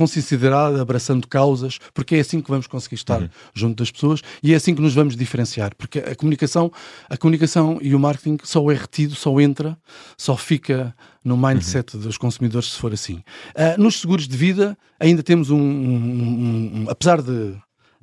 sinceridade, 0.08 0.80
abraçando 0.80 1.28
causas, 1.28 1.80
porque 1.94 2.16
é 2.16 2.20
assim 2.20 2.42
que 2.42 2.50
vamos 2.50 2.68
conseguir 2.68 2.96
estar 2.96 3.22
uhum. 3.22 3.30
junto 3.54 3.78
das 3.78 3.92
pessoas 3.92 4.22
e 4.42 4.54
é 4.54 4.56
assim 4.56 4.76
que 4.76 4.82
nos 4.82 4.94
vamos 4.94 5.16
diferenciar, 5.16 5.76
porque 5.76 6.00
a 6.00 6.16
comunicação, 6.16 6.72
a 7.10 7.18
comunicação 7.18 7.78
e 7.82 7.96
o 7.96 8.00
marketing 8.00 8.38
só 8.44 8.70
é 8.72 8.76
retido, 8.76 9.16
só 9.16 9.40
entra, 9.40 9.78
só 10.18 10.36
fica 10.36 10.96
no 11.24 11.36
mindset 11.38 11.96
uhum. 11.96 12.04
dos 12.04 12.18
consumidores 12.18 12.74
se 12.74 12.80
for 12.80 12.94
assim. 12.94 13.24
Uh, 13.56 13.82
nos 13.82 14.00
seguros 14.00 14.28
de 14.28 14.38
vida 14.38 14.78
ainda 15.00 15.24
temos 15.24 15.50
um, 15.50 15.58
um, 15.58 15.96
um, 15.96 16.82
um 16.84 16.90
apesar 16.90 17.22
de 17.22 17.56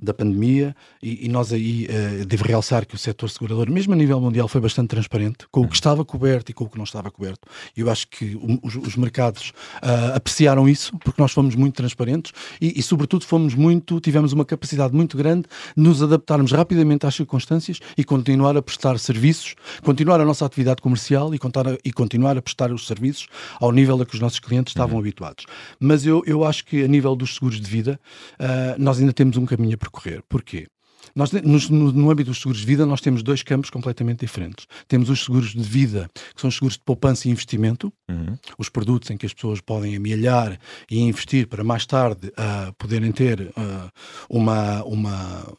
da 0.03 0.13
pandemia 0.13 0.75
e, 1.01 1.27
e 1.27 1.29
nós 1.29 1.53
aí 1.53 1.87
uh, 1.87 2.27
devo 2.27 2.45
realçar 2.45 2.85
que 2.85 2.95
o 2.95 2.99
setor 2.99 3.31
segurador, 3.31 3.71
mesmo 3.71 3.93
a 3.93 3.97
nível 3.97 4.21
mundial, 4.21 4.49
foi 4.49 4.61
bastante 4.61 4.89
transparente 4.89 5.47
com 5.51 5.61
o 5.61 5.69
que 5.69 5.77
estava 5.77 6.05
coberto 6.05 6.51
e 6.51 6.53
com 6.53 6.65
o 6.65 6.69
que 6.69 6.77
não 6.77 6.85
estava 6.85 7.11
coberto. 7.11 7.49
E 7.77 7.81
eu 7.81 7.89
acho 7.89 8.09
que 8.09 8.37
os, 8.63 8.75
os, 8.75 8.97
mercados 8.97 9.53
uh, 9.83 10.17
apreciaram 10.17 10.69
isso 10.69 10.99
porque 10.99 11.23
nós 11.23 11.33
fomos 11.33 11.55
muito 11.55 11.77
transparentes 11.77 12.33
e, 12.61 12.79
e, 12.79 12.83
sobretudo, 12.83 13.25
fomos 13.25 13.55
muito, 13.55 14.01
tivemos 14.01 14.33
uma 14.33 14.45
capacidade 14.45 14.93
muito 14.93 15.17
grande 15.17 15.43
de 15.77 15.83
nos 15.83 16.03
adaptarmos 16.03 16.51
rapidamente 16.51 17.07
às 17.07 17.15
circunstâncias 17.15 17.79
e 17.97 18.03
continuar 18.03 18.57
a 18.57 18.63
prestar 18.63 18.99
serviços, 18.99 19.55
continuar 19.83 20.21
a 20.21 20.25
nossa 20.25 20.45
atividade 20.45 20.83
comercial 20.83 21.33
e, 21.33 21.39
contar 21.39 21.69
a, 21.69 21.79
e 21.85 21.93
continuar 21.93 22.37
a 22.37 22.43
prestar 22.43 22.73
os 22.73 22.89
serviços 22.89 23.29
ao 23.61 23.71
nível 23.71 24.01
a 24.03 24.07
que 24.07 24.15
os 24.15 24.21
nossos 24.21 24.41
clientes 24.41 24.73
estavam 24.73 24.95
uhum. 24.95 25.01
habituados. 25.01 25.47
Mas 25.79 26.05
eu, 26.05 26.25
eu 26.27 26.45
acho 26.45 26.65
que 26.65 26.83
a 26.83 26.89
nível 26.89 27.15
dos 27.15 27.35
seguros 27.35 27.61
de 27.61 27.71
vida, 27.71 28.01
uh, 28.41 28.83
nós 28.83 28.99
ainda 28.99 29.13
temos 29.13 29.37
um 29.37 29.47
caminho 29.47 29.75
a 29.75 29.77
percorrer 29.77 29.92
percorrer. 29.93 30.23
Porquê? 30.29 30.67
Nós, 31.15 31.33
no, 31.33 31.93
no, 31.93 32.11
âmbito 32.11 32.31
dos 32.31 32.39
seguros 32.39 32.61
de 32.61 32.67
vida, 32.67 32.87
nós 32.87 33.01
temos 33.01 33.23
dois 33.23 33.43
campos 33.43 33.71
completamente 33.71 34.21
diferentes. 34.21 34.67
Temos 34.89 35.11
os 35.11 35.25
seguros 35.25 35.51
de 35.51 35.63
vida, 35.63 36.09
que 36.35 36.41
são 36.41 36.49
os 36.49 36.55
seguros 36.55 36.77
de 36.77 36.85
poupança 36.85 37.29
e 37.29 37.31
investimento, 37.31 37.93
uhum. 38.09 38.37
os 38.59 38.69
produtos 38.69 39.11
em 39.11 39.17
que 39.17 39.27
as 39.27 39.35
pessoas 39.35 39.61
podem 39.61 39.97
amealhar 39.97 40.59
e 40.91 41.01
investir 41.01 41.49
para 41.49 41.65
mais 41.65 41.85
tarde 41.87 42.29
uh, 42.29 42.73
poderem 42.79 43.13
ter 43.13 43.41
uh, 43.41 43.91
uma, 44.31 44.83
uma, 44.85 45.55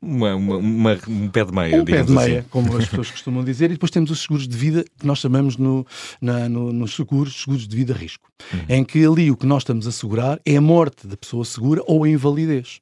uma, 0.00 0.34
uma, 0.34 0.56
uma, 0.56 0.98
um 1.08 1.28
pé 1.28 1.44
de 1.44 1.52
meia. 1.52 1.80
Um 1.80 1.84
pé 1.84 2.02
de 2.02 2.12
meia, 2.12 2.40
assim. 2.40 2.48
como 2.48 2.76
as 2.76 2.86
pessoas 2.88 3.10
costumam 3.10 3.44
dizer, 3.44 3.66
e 3.66 3.74
depois 3.74 3.90
temos 3.90 4.10
os 4.10 4.20
seguros 4.20 4.48
de 4.48 4.56
vida 4.56 4.84
que 4.98 5.06
nós 5.06 5.18
chamamos 5.18 5.56
no, 5.56 5.86
na, 6.20 6.48
no, 6.48 6.72
nos 6.72 6.94
seguros, 6.96 7.40
seguros 7.40 7.68
de 7.68 7.76
vida 7.76 7.92
risco, 7.92 8.28
uhum. 8.52 8.60
em 8.68 8.84
que 8.84 9.04
ali 9.04 9.30
o 9.30 9.36
que 9.36 9.46
nós 9.46 9.62
estamos 9.62 9.86
a 9.86 9.90
assegurar 9.90 10.40
é 10.46 10.56
a 10.56 10.60
morte 10.60 11.06
da 11.06 11.16
pessoa 11.16 11.44
segura 11.44 11.82
ou 11.86 12.04
a 12.04 12.08
invalidez. 12.08 12.80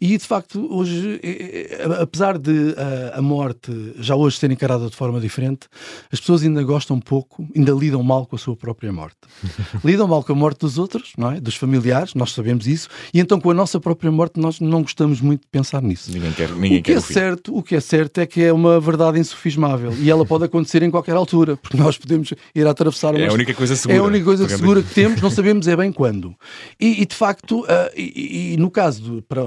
E 0.00 0.16
de 0.16 0.24
facto, 0.24 0.66
hoje, 0.72 1.20
é, 1.22 1.78
é, 1.80 2.02
apesar 2.02 2.38
de 2.38 2.74
a, 2.76 3.18
a 3.18 3.22
morte 3.22 3.72
já 3.98 4.14
hoje 4.14 4.38
ser 4.38 4.50
encarada 4.50 4.88
de 4.88 4.96
forma 4.96 5.20
diferente, 5.20 5.68
as 6.12 6.20
pessoas 6.20 6.42
ainda 6.42 6.62
gostam 6.62 7.00
pouco, 7.00 7.46
ainda 7.54 7.72
lidam 7.72 8.02
mal 8.02 8.26
com 8.26 8.36
a 8.36 8.38
sua 8.38 8.56
própria 8.56 8.92
morte. 8.92 9.16
lidam 9.84 10.06
mal 10.06 10.22
com 10.22 10.32
a 10.32 10.36
morte 10.36 10.60
dos 10.60 10.78
outros, 10.78 11.12
não 11.16 11.32
é? 11.32 11.40
dos 11.40 11.56
familiares, 11.56 12.14
nós 12.14 12.32
sabemos 12.32 12.66
isso, 12.66 12.88
e 13.12 13.20
então 13.20 13.40
com 13.40 13.50
a 13.50 13.54
nossa 13.54 13.80
própria 13.80 14.10
morte 14.10 14.38
nós 14.40 14.60
não 14.60 14.82
gostamos 14.82 15.20
muito 15.20 15.42
de 15.42 15.48
pensar 15.48 15.82
nisso. 15.82 16.10
Ninguém 16.12 16.32
quer, 16.32 16.50
ninguém 16.50 16.80
o 16.80 16.82
que 16.82 16.92
é 16.92 17.00
certo, 17.00 17.56
o 17.56 17.62
que 17.62 17.76
é 17.76 17.80
certo 17.80 18.18
é 18.18 18.26
que 18.26 18.42
é 18.42 18.52
uma 18.52 18.80
verdade 18.80 19.18
insufismável 19.18 19.92
e 19.98 20.10
ela 20.10 20.24
pode 20.24 20.44
acontecer 20.44 20.82
em 20.82 20.90
qualquer 20.90 21.14
altura, 21.14 21.56
porque 21.56 21.76
nós 21.76 21.96
podemos 21.96 22.32
ir 22.54 22.66
a 22.66 22.70
atravessar 22.70 23.14
uma... 23.14 23.24
É 23.24 23.28
a 23.28 23.32
única 23.32 23.54
coisa 23.54 23.76
segura. 23.76 23.98
É 23.98 24.00
a 24.00 24.04
única 24.04 24.24
coisa 24.24 24.48
segura 24.48 24.82
que 24.82 24.94
temos, 24.94 25.20
não 25.20 25.30
sabemos 25.30 25.68
é 25.68 25.76
bem 25.76 25.92
quando. 25.92 26.34
E, 26.80 27.02
e 27.02 27.06
de 27.06 27.14
facto, 27.14 27.60
uh, 27.62 27.66
e, 27.96 28.54
e, 28.54 28.56
no 28.56 28.70
caso 28.70 29.02
de, 29.02 29.22
para, 29.22 29.45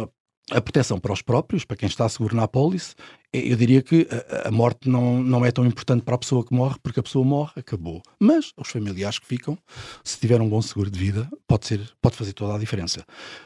a 0.52 0.62
proteção 0.62 1.00
para 1.00 1.14
os 1.14 1.22
próprios, 1.22 1.66
para 1.66 1.78
quem 1.78 1.88
está 1.88 2.08
seguro 2.10 2.36
na 2.36 2.44
apólice, 2.44 2.96
eu 3.32 3.56
diria 3.56 3.82
que 3.82 4.08
a, 4.46 4.52
morte 4.52 4.90
não, 4.90 5.22
não 5.22 5.46
é 5.46 5.52
tão 5.52 5.66
importante 5.66 6.04
para 6.04 6.16
a 6.16 6.18
pessoa 6.18 6.44
que 6.44 6.54
morre, 6.54 6.76
porque 6.82 7.00
a 7.00 7.04
pessoa 7.04 7.24
morre, 7.24 7.52
acabou. 7.58 8.02
Mas 8.20 8.52
os 8.58 8.70
familiares 8.70 9.20
que 9.20 9.26
ficam, 9.26 9.58
se 10.04 10.20
tiver 10.20 10.42
um 10.42 10.50
bom 10.50 10.62
seguro 10.62 10.90
de 10.90 11.00
vida, 11.00 11.30
pode, 11.48 11.68
ser, 11.68 11.82
pode 12.02 12.16
fazer 12.16 12.34
toda 12.34 12.56
a 12.56 12.60
diferença. 12.60 13.06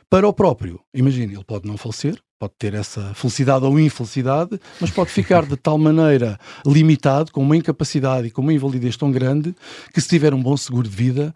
Para 0.10 0.28
o 0.28 0.34
próprio, 0.34 0.80
imagine, 0.94 1.34
ele 1.34 1.44
pode 1.44 1.68
não 1.68 1.78
falecer, 1.78 2.18
pode 2.44 2.54
ter 2.60 2.74
essa 2.74 3.14
felicidade 3.14 3.64
ou 3.64 3.80
infelicidade, 3.80 4.60
mas 4.80 4.92
pode 4.92 5.10
ficar 5.12 5.46
de 5.46 5.56
tal 5.56 5.78
maneira 5.78 6.38
limitado, 6.66 7.32
com 7.32 7.42
uma 7.42 7.56
incapacidade 7.56 8.28
e 8.28 8.32
com 8.32 8.42
uma 8.42 8.54
invalidez 8.54 8.98
tão 8.98 9.12
grande, 9.12 9.56
que 9.94 10.02
se 10.02 10.10
tiver 10.10 10.34
um 10.34 10.42
bom 10.42 10.58
seguro 10.58 10.88
de 10.88 10.96
vida, 10.96 11.34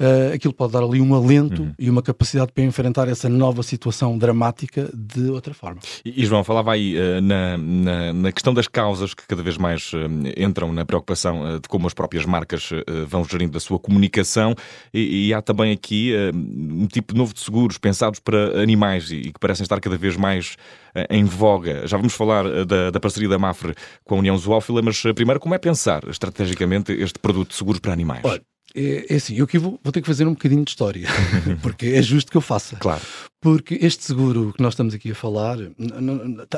uh, 0.00 0.34
aquilo 0.34 0.52
pode 0.52 0.72
dar 0.72 0.82
ali 0.82 1.00
um 1.00 1.14
alento 1.14 1.62
uhum. 1.62 1.74
e 1.78 1.88
uma 1.88 2.02
capacidade 2.02 2.50
para 2.52 2.64
enfrentar 2.64 3.08
essa 3.08 3.28
nova 3.28 3.62
situação 3.62 4.18
dramática 4.18 4.90
de 4.92 5.30
outra 5.30 5.54
forma. 5.54 5.80
E, 6.04 6.22
e 6.22 6.26
João, 6.26 6.42
falava 6.42 6.72
aí 6.72 6.96
uh, 6.96 7.20
na, 7.20 7.56
na, 7.56 7.87
na, 8.12 8.32
questão 8.32 8.54
das 8.54 8.68
causas 8.68 9.14
que 9.14 9.26
cada 9.26 9.42
vez 9.42 9.56
mais 9.56 9.92
uh, 9.92 9.98
entram 10.36 10.72
na 10.72 10.84
preocupação 10.84 11.58
de 11.58 11.68
como 11.68 11.86
as 11.86 11.94
próprias 11.94 12.24
marcas 12.24 12.70
vão 13.06 13.24
gerindo 13.24 13.56
a 13.56 13.60
sua 13.60 13.78
comunicação 13.78 14.54
e, 14.92 15.28
e 15.28 15.34
há 15.34 15.40
também 15.40 15.72
aqui 15.72 16.12
um 16.34 16.86
tipo 16.86 17.16
novo 17.16 17.34
de 17.34 17.40
seguros 17.40 17.78
pensados 17.78 18.20
para 18.20 18.62
animais 18.62 19.10
e, 19.10 19.16
e 19.16 19.32
que 19.32 19.38
parecem 19.38 19.64
estar 19.64 19.80
cada 19.80 19.96
vez 19.96 20.16
mais 20.16 20.56
eh, 20.94 21.06
em 21.10 21.24
voga. 21.24 21.86
Já 21.86 21.96
vamos 21.96 22.14
falar 22.14 22.46
eh, 22.46 22.64
da, 22.64 22.90
da 22.90 23.00
parceria 23.00 23.28
da 23.28 23.38
Mafre 23.38 23.74
com 24.04 24.16
a 24.16 24.18
União 24.18 24.36
Zoófila, 24.36 24.82
mas 24.82 25.04
eh, 25.04 25.12
primeiro, 25.12 25.40
como 25.40 25.54
é 25.54 25.58
pensar 25.58 26.02
estrategicamente 26.08 26.92
este 26.92 27.18
produto 27.18 27.50
de 27.50 27.54
seguros 27.54 27.80
para 27.80 27.92
animais? 27.92 28.24
Olha, 28.24 28.42
é, 28.78 29.06
é 29.12 29.16
assim, 29.16 29.36
eu 29.36 29.44
aqui 29.44 29.58
vou, 29.58 29.78
vou, 29.82 29.92
ter 29.92 30.00
que 30.00 30.06
fazer 30.06 30.26
um 30.26 30.32
bocadinho 30.32 30.64
de 30.64 30.70
história, 30.70 31.08
porque 31.62 31.86
é 31.86 32.02
justo 32.02 32.30
que 32.30 32.36
eu 32.36 32.40
faça. 32.40 32.76
Claro. 32.76 33.02
Porque 33.40 33.78
este 33.80 34.04
seguro 34.04 34.52
que 34.52 34.62
nós 34.62 34.74
estamos 34.74 34.94
aqui 34.94 35.10
a 35.10 35.14
falar, 35.14 35.58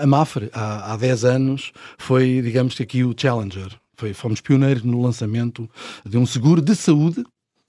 a 0.00 0.07
Mafre, 0.07 0.50
há, 0.53 0.93
há 0.93 0.97
10 0.97 1.25
anos, 1.25 1.73
foi, 1.99 2.41
digamos 2.43 2.75
que 2.75 2.83
aqui 2.83 3.05
o 3.05 3.15
Challenger. 3.17 3.71
Foi, 3.97 4.15
fomos 4.15 4.41
pioneiros 4.41 4.83
no 4.83 5.03
lançamento 5.03 5.69
de 6.07 6.17
um 6.17 6.25
seguro 6.25 6.62
de 6.62 6.75
saúde 6.75 7.23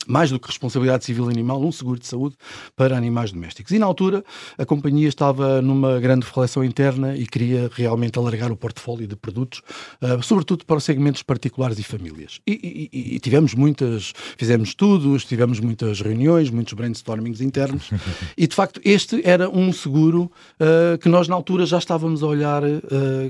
mais 0.08 0.30
do 0.30 0.40
que 0.40 0.48
responsabilidade 0.48 1.06
civil 1.06 1.30
animal, 1.30 1.62
um 1.62 1.72
seguro 1.72 2.00
de 2.00 2.08
saúde 2.08 2.36
para 2.76 2.98
animais 2.98 3.32
domésticos. 3.32 3.72
E 3.72 3.80
na 3.80 3.86
altura 3.86 4.24
a 4.58 4.66
companhia 4.66 5.08
estava 5.08 5.62
numa 5.62 6.00
grande 6.00 6.26
reflexão 6.26 6.64
interna 6.64 7.16
e 7.16 7.26
queria 7.26 7.70
realmente 7.74 8.18
alargar 8.18 8.52
o 8.52 8.56
portfólio 8.56 9.08
de 9.08 9.16
produtos, 9.16 9.62
uh, 10.02 10.22
sobretudo 10.22 10.66
para 10.66 10.78
os 10.78 10.84
segmentos 10.84 11.24
particulares 11.24 11.80
e 11.80 11.84
famílias. 11.84 12.40
E, 12.48 12.90
e, 12.92 13.16
e, 13.16 13.20
tivemos 13.20 13.54
muitas, 13.54 14.14
fizemos 14.38 14.70
estudos, 14.70 15.26
tivemos 15.26 15.60
muitas 15.60 16.02
reuniões, 16.02 16.50
muitos 16.50 16.74
brainstormings 16.74 17.42
internos 17.42 17.90
e 18.38 18.48
de 18.48 18.56
facto 18.56 18.82
este 18.84 19.22
era 19.24 19.50
um 19.50 19.72
seguro 19.72 20.32
uh, 20.60 20.98
que 20.98 21.10
nós 21.10 21.28
na 21.28 21.36
altura 21.36 21.66
já 21.66 21.78
estávamos 21.78 22.24
a 22.24 22.28
olhar 22.28 22.64
uh, 22.64 22.80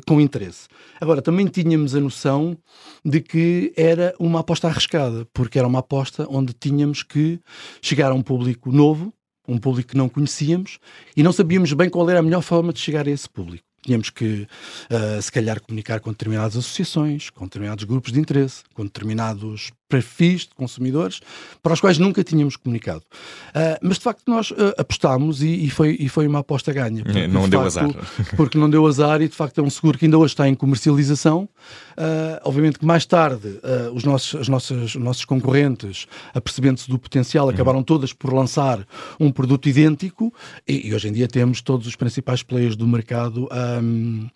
com 0.06 0.20
interesse. 0.20 0.68
Agora 1.00 1.22
também 1.22 1.48
tínhamos 1.48 1.96
a 1.96 2.00
noção 2.00 2.58
de 3.04 3.20
que 3.22 3.74
era 3.76 4.14
uma 4.20 4.42
aposta 4.42 4.68
arriscada, 4.68 5.28
porque 5.34 5.58
era 5.58 5.68
uma 5.68 5.80
aposta 5.80 6.28
onde 6.30 6.54
tínhamos 6.70 7.04
que 7.04 7.40
chegar 7.82 8.12
a 8.12 8.14
um 8.14 8.22
público 8.22 8.72
novo, 8.72 9.14
um 9.48 9.58
público 9.58 9.90
que 9.90 9.98
não 9.98 10.08
conhecíamos, 10.08 10.80
e 11.16 11.24
não 11.24 11.34
sabíamos 11.34 11.74
bem 11.74 11.90
qual 11.90 12.10
era 12.10 12.20
a 12.20 12.24
melhor 12.24 12.42
forma 12.42 12.72
de 12.72 12.80
chegar 12.80 13.08
a 13.08 13.12
esse 13.12 13.30
público. 13.30 13.66
Tínhamos 13.84 14.12
que, 14.12 14.48
uh, 14.92 15.22
se 15.22 15.32
calhar, 15.32 15.60
comunicar 15.60 16.00
com 16.00 16.12
determinadas 16.12 16.56
associações, 16.56 17.32
com 17.32 17.46
determinados 17.46 17.84
grupos 17.84 18.12
de 18.12 18.20
interesse, 18.20 18.64
com 18.74 18.84
determinados 18.84 19.72
perfis 19.92 20.44
de 20.44 20.56
consumidores 20.56 21.20
para 21.62 21.74
os 21.74 21.82
quais 21.82 21.98
nunca 21.98 22.24
tínhamos 22.24 22.56
comunicado. 22.56 23.04
Uh, 23.50 23.78
mas 23.82 23.98
de 23.98 24.04
facto 24.06 24.24
nós 24.26 24.52
uh, 24.52 24.74
apostámos 24.78 25.44
e, 25.44 25.66
e, 25.66 25.70
foi, 25.70 25.98
e 26.00 26.08
foi 26.08 26.26
uma 26.26 26.40
aposta 26.40 26.72
ganha. 26.72 27.04
Porque, 27.04 27.28
não 27.28 27.50
deu 27.50 27.62
facto, 27.62 27.78
azar. 27.78 27.90
Porque 28.38 28.58
não 28.58 28.70
deu 28.70 28.88
azar 28.88 29.22
e 29.22 29.28
de 29.28 29.36
facto 29.36 29.60
é 29.60 29.64
um 29.64 29.70
seguro 29.70 29.98
que 29.98 30.06
ainda 30.06 30.18
hoje 30.18 30.32
está 30.34 30.48
em 30.48 30.56
comercialização. 30.56 31.50
Uh, 31.98 32.40
obviamente 32.46 32.80
que 32.80 32.86
mais 32.86 33.06
tarde 33.06 33.60
os, 33.94 34.06
nossos, 34.06 34.40
as 34.40 34.48
nossas, 34.48 34.96
os 34.96 35.04
nossos 35.04 35.26
concorrentes, 35.26 36.08
apercebendo-se 36.34 36.90
do 36.90 36.98
potencial, 36.98 37.48
uhum. 37.48 37.52
acabaram 37.52 37.84
todas 37.84 38.14
por 38.14 38.34
lançar 38.34 38.88
um 39.20 39.30
produto 39.30 39.68
idêntico 39.68 40.34
e, 40.66 40.88
e, 40.88 40.96
hoje 40.96 41.10
em 41.10 41.12
dia 41.12 41.28
temos 41.28 41.62
todos 41.62 41.86
os 41.86 41.98
principais 41.98 42.42
players 42.42 42.78
do 42.78 42.88
mercado. 42.88 43.50
Um, 43.82 44.30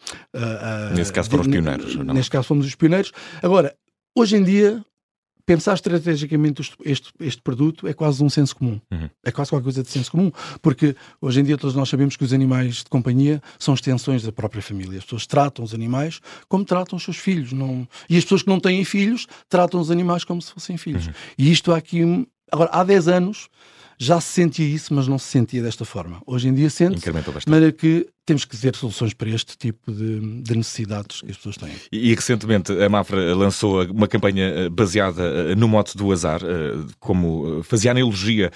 nesse 0.94 1.14
caso 1.14 1.30
foram 1.30 1.44
os 1.44 1.48
pioneiros. 1.48 1.96
Neste 1.96 2.32
caso 2.32 2.48
fomos 2.48 2.66
os 2.66 2.76
pioneiros. 2.76 3.14
Agora, 3.42 3.74
hoje 4.14 4.36
em 4.36 4.44
dia 4.44 4.84
pensar 5.46 5.75
estrategicamente 5.75 6.62
este, 6.84 7.14
este, 7.20 7.42
produto 7.42 7.88
é 7.88 7.94
quase 7.94 8.24
um 8.24 8.30
senso 8.30 8.56
comum. 8.56 8.80
Uhum. 8.92 9.10
É 9.24 9.32
quase 9.32 9.52
qualquer 9.52 9.64
coisa 9.64 9.84
de 9.84 9.90
senso 9.90 10.12
comum. 10.12 10.32
Porque 10.62 10.96
hoje 11.22 11.40
em 11.40 11.44
dia 11.44 11.58
todos 11.58 11.75
nós 11.75 11.88
sabemos 11.88 12.16
que 12.16 12.24
os 12.24 12.34
animais 12.34 12.78
de 12.78 12.86
companhia 12.86 13.42
são 13.60 13.74
extensões 13.74 14.24
da 14.24 14.32
própria 14.32 14.62
família. 14.62 14.98
As 14.98 15.04
pessoas 15.04 15.28
tratam 15.28 15.64
os 15.64 15.74
animais 15.74 16.20
como 16.48 16.66
tratam 16.66 16.98
os 16.98 17.04
seus 17.04 17.18
filhos. 17.18 17.54
Não... 17.54 17.88
E 18.10 18.18
as 18.18 18.24
pessoas 18.24 18.42
que 18.42 18.50
não 18.50 18.60
têm 18.60 18.84
filhos 18.84 19.28
tratam 19.48 19.80
os 19.80 19.92
animais 19.92 20.24
como 20.24 20.42
se 20.42 20.52
fossem 20.52 20.78
filhos. 20.78 21.08
Uhum. 21.08 21.14
E 21.38 21.52
isto 21.52 21.72
há 21.72 21.78
aqui. 21.78 22.28
Agora, 22.52 22.70
há 22.72 22.84
10 22.84 23.08
anos 23.08 23.50
já 23.98 24.20
se 24.20 24.34
sentia 24.34 24.68
isso, 24.68 24.94
mas 24.94 25.08
não 25.08 25.18
se 25.18 25.28
sentia 25.28 25.62
desta 25.64 25.86
forma. 25.86 26.22
Hoje 26.25 26.48
em 26.48 26.54
dia 26.54 26.70
sente-se, 26.70 27.06
de 27.12 27.50
maneira 27.50 27.72
que 27.72 28.08
temos 28.25 28.44
que 28.44 28.58
ter 28.58 28.75
soluções 28.75 29.13
para 29.13 29.29
este 29.29 29.55
tipo 29.55 29.91
de, 29.91 30.41
de 30.41 30.58
necessidades 30.58 31.22
que 31.22 31.29
as 31.29 31.38
pessoas 31.38 31.58
têm. 31.58 31.72
E, 31.91 32.13
recentemente 32.15 32.72
a 32.72 32.89
Mafra 32.89 33.36
lançou 33.36 33.86
uma 33.86 34.08
campanha 34.08 34.46
eh, 34.46 34.70
baseada 34.70 35.22
eh, 35.24 35.55
no 35.55 35.67
mote 35.67 35.96
do 35.96 36.12
azar, 36.12 36.41
eh, 36.44 36.74
como 37.00 37.62
fazia 37.63 37.91
analogia 37.91 38.51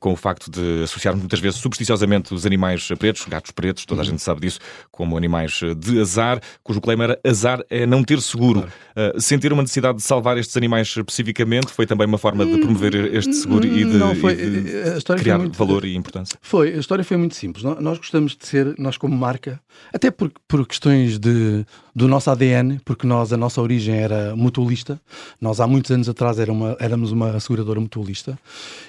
com 0.00 0.12
o 0.12 0.16
facto 0.16 0.50
de 0.50 0.82
associar 0.82 1.16
muitas 1.16 1.38
vezes 1.38 1.60
supersticiosamente 1.60 2.34
os 2.34 2.44
animais 2.44 2.88
pretos, 2.98 3.24
gatos 3.28 3.52
pretos, 3.52 3.84
toda 3.84 4.00
a 4.00 4.04
uhum. 4.04 4.10
gente 4.10 4.22
sabe 4.22 4.40
disso, 4.40 4.58
como 4.90 5.16
animais 5.16 5.60
de 5.78 6.00
azar, 6.00 6.40
cujo 6.62 6.80
claim 6.80 7.00
era 7.00 7.18
azar 7.24 7.62
é 7.70 7.86
não 7.86 8.02
ter 8.02 8.20
seguro. 8.20 8.62
Claro. 8.94 9.20
Sentir 9.20 9.52
uma 9.52 9.62
necessidade 9.62 9.98
de 9.98 10.02
salvar 10.02 10.38
estes 10.38 10.56
animais 10.56 10.88
especificamente 10.88 11.70
foi 11.70 11.86
também 11.86 12.06
uma 12.06 12.16
forma 12.16 12.46
de 12.46 12.58
promover 12.58 13.14
este 13.14 13.34
seguro 13.34 13.66
e 13.66 13.84
de, 13.84 14.20
foi, 14.20 14.32
e 14.32 14.50
de 14.98 15.16
criar 15.18 15.38
muito, 15.38 15.56
valor 15.56 15.84
e 15.84 15.94
importância. 15.94 16.38
Foi, 16.40 16.74
a 16.74 16.78
história 16.78 17.04
foi 17.04 17.18
muito 17.18 17.34
simples. 17.34 17.62
Nós 17.62 17.98
gostamos 17.98 18.34
de 18.34 18.46
ser, 18.46 18.74
nós 18.78 18.95
como 18.96 19.16
marca, 19.16 19.60
até 19.92 20.10
por, 20.10 20.32
por 20.46 20.66
questões 20.66 21.18
de, 21.18 21.64
do 21.94 22.06
nosso 22.06 22.30
ADN, 22.30 22.78
porque 22.84 23.06
nós, 23.06 23.32
a 23.32 23.36
nossa 23.36 23.60
origem 23.60 23.96
era 23.96 24.36
mutualista. 24.36 25.00
Nós, 25.40 25.60
há 25.60 25.66
muitos 25.66 25.90
anos 25.90 26.08
atrás, 26.08 26.38
era 26.38 26.52
uma, 26.52 26.76
éramos 26.78 27.12
uma 27.12 27.38
seguradora 27.40 27.80
mutualista 27.80 28.38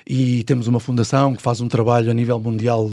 e 0.05 0.43
temos 0.43 0.67
uma 0.67 0.79
fundação 0.79 1.35
que 1.35 1.41
faz 1.41 1.61
um 1.61 1.67
trabalho 1.67 2.11
a 2.11 2.13
nível 2.13 2.39
mundial, 2.39 2.89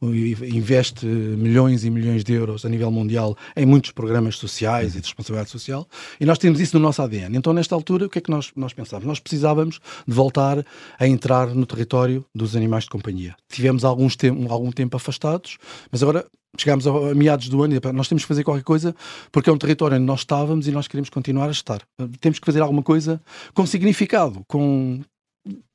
investe 0.00 1.06
milhões 1.06 1.84
e 1.84 1.90
milhões 1.90 2.22
de 2.22 2.32
euros 2.32 2.64
a 2.64 2.68
nível 2.68 2.90
mundial 2.90 3.36
em 3.56 3.66
muitos 3.66 3.90
programas 3.90 4.36
sociais 4.36 4.94
e 4.94 5.00
de 5.00 5.06
responsabilidade 5.06 5.50
social 5.50 5.86
e 6.20 6.24
nós 6.24 6.38
temos 6.38 6.60
isso 6.60 6.76
no 6.78 6.82
nosso 6.82 7.02
ADN. 7.02 7.36
Então, 7.36 7.52
nesta 7.52 7.74
altura, 7.74 8.06
o 8.06 8.08
que 8.10 8.18
é 8.18 8.20
que 8.20 8.30
nós, 8.30 8.50
nós 8.54 8.72
pensávamos? 8.72 9.08
Nós 9.08 9.20
precisávamos 9.20 9.80
de 10.06 10.14
voltar 10.14 10.64
a 10.98 11.06
entrar 11.06 11.48
no 11.48 11.66
território 11.66 12.24
dos 12.34 12.54
animais 12.54 12.84
de 12.84 12.90
companhia. 12.90 13.34
Tivemos 13.48 13.84
alguns 13.84 14.16
te 14.16 14.28
algum 14.28 14.70
tempo 14.70 14.96
afastados, 14.96 15.58
mas 15.90 16.02
agora 16.02 16.24
chegámos 16.56 16.86
a, 16.86 17.14
meados 17.14 17.48
do 17.48 17.62
ano 17.62 17.74
e 17.74 17.92
nós 17.92 18.08
temos 18.08 18.24
que 18.24 18.28
fazer 18.28 18.44
qualquer 18.44 18.64
coisa 18.64 18.94
porque 19.30 19.50
é 19.50 19.52
um 19.52 19.58
território 19.58 19.96
onde 19.96 20.06
nós 20.06 20.20
estávamos 20.20 20.66
e 20.66 20.70
nós 20.70 20.88
queremos 20.88 21.10
continuar 21.10 21.48
a 21.48 21.52
estar. 21.52 21.82
Temos 22.20 22.38
que 22.38 22.46
fazer 22.46 22.60
alguma 22.60 22.82
coisa 22.82 23.20
com 23.54 23.66
significado, 23.66 24.42
com 24.46 25.00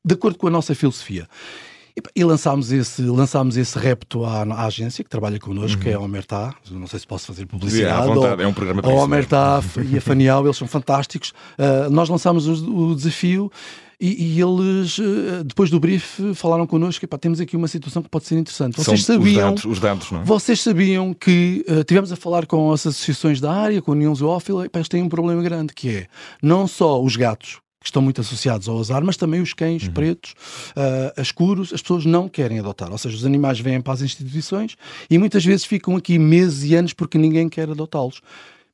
de 0.06 0.14
acordo 0.14 0.38
com 0.38 0.48
a 0.48 0.52
nossa 0.52 0.76
filosofia. 0.76 1.28
E, 2.16 2.24
lançámos 2.24 2.72
esse, 2.72 3.04
lançámos 3.04 3.56
esse 3.56 3.78
repto 3.78 4.26
à, 4.26 4.42
à 4.42 4.66
agência 4.66 5.04
que 5.04 5.10
trabalha 5.10 5.40
connosco, 5.40 5.78
uhum. 5.78 5.84
que 5.84 5.90
é 5.90 5.94
a 5.94 6.00
Omertá. 6.00 6.56
Não 6.72 6.88
sei 6.88 7.00
se 7.00 7.06
posso 7.06 7.28
fazer 7.28 7.46
publicidade. 7.46 8.10
É, 8.10 8.14
vontade, 8.14 8.42
ou, 8.42 8.42
é 8.42 8.48
um 8.48 8.54
programa 8.54 8.82
para 8.82 8.92
A 8.92 8.96
Omertá 8.96 9.62
e 9.92 9.98
a 9.98 10.02
Fanial, 10.02 10.44
eles 10.44 10.58
são 10.58 10.68
fantásticos. 10.68 11.34
Uh, 11.56 11.92
nós 11.92 12.10
lançámos 12.10 12.48
o, 12.48 12.76
o 12.76 12.96
desafio 12.96 13.52
e, 14.06 14.36
e, 14.36 14.42
eles, 14.42 15.00
eh, 15.00 15.44
depois 15.46 15.70
do 15.70 15.80
brief, 15.80 16.20
falaram 16.36 16.68
connosco: 16.68 17.06
epá, 17.06 17.18
temos 17.18 17.40
aqui 17.40 17.56
uma 17.56 17.70
situação 17.70 18.04
que 18.04 18.10
pode 18.10 18.26
ser 18.26 18.38
interessante. 18.38 18.76
Vocês 18.76 19.06
São 19.06 19.16
sabiam, 19.16 19.38
os 19.38 19.62
dados, 19.62 19.66
os 19.66 19.80
dados, 19.80 20.12
não 20.12 20.22
é? 20.22 20.24
Vocês 20.26 20.60
sabiam 20.60 21.14
que 21.14 21.66
uh, 21.70 21.86
tivemos 21.86 22.12
a 22.12 22.18
falar 22.18 22.46
com 22.46 22.74
as 22.74 22.86
associações 22.86 23.40
da 23.40 23.54
área, 23.54 23.82
com 23.82 23.92
a 23.92 23.96
União 23.96 24.14
Zoófila, 24.14 24.66
epá, 24.66 24.80
eles 24.80 24.90
têm 24.90 25.02
um 25.02 25.08
problema 25.08 25.42
grande 25.42 25.74
que 25.74 25.90
é 25.90 26.08
não 26.42 26.68
só 26.68 27.02
os 27.02 27.16
gatos, 27.16 27.62
que 27.80 27.88
estão 27.88 28.02
muito 28.02 28.20
associados 28.20 28.68
ao 28.68 28.78
azar, 28.78 29.02
mas 29.06 29.16
também 29.16 29.42
os 29.42 29.54
cães 29.54 29.84
uhum. 29.84 29.94
pretos, 29.94 30.34
uh, 30.72 31.22
escuros, 31.22 31.72
as 31.72 31.82
pessoas 31.82 32.06
não 32.06 32.28
querem 32.28 32.60
adotar. 32.60 32.92
Ou 32.92 32.98
seja, 32.98 33.16
os 33.16 33.26
animais 33.26 33.62
vêm 33.62 33.80
para 33.80 33.94
as 33.94 34.02
instituições 34.02 34.76
e 35.10 35.18
muitas 35.18 35.46
vezes 35.46 35.64
ficam 35.64 35.96
aqui 35.96 36.20
meses 36.20 36.70
e 36.70 36.76
anos 36.76 36.92
porque 36.92 37.18
ninguém 37.18 37.48
quer 37.48 37.70
adotá-los. 37.70 38.22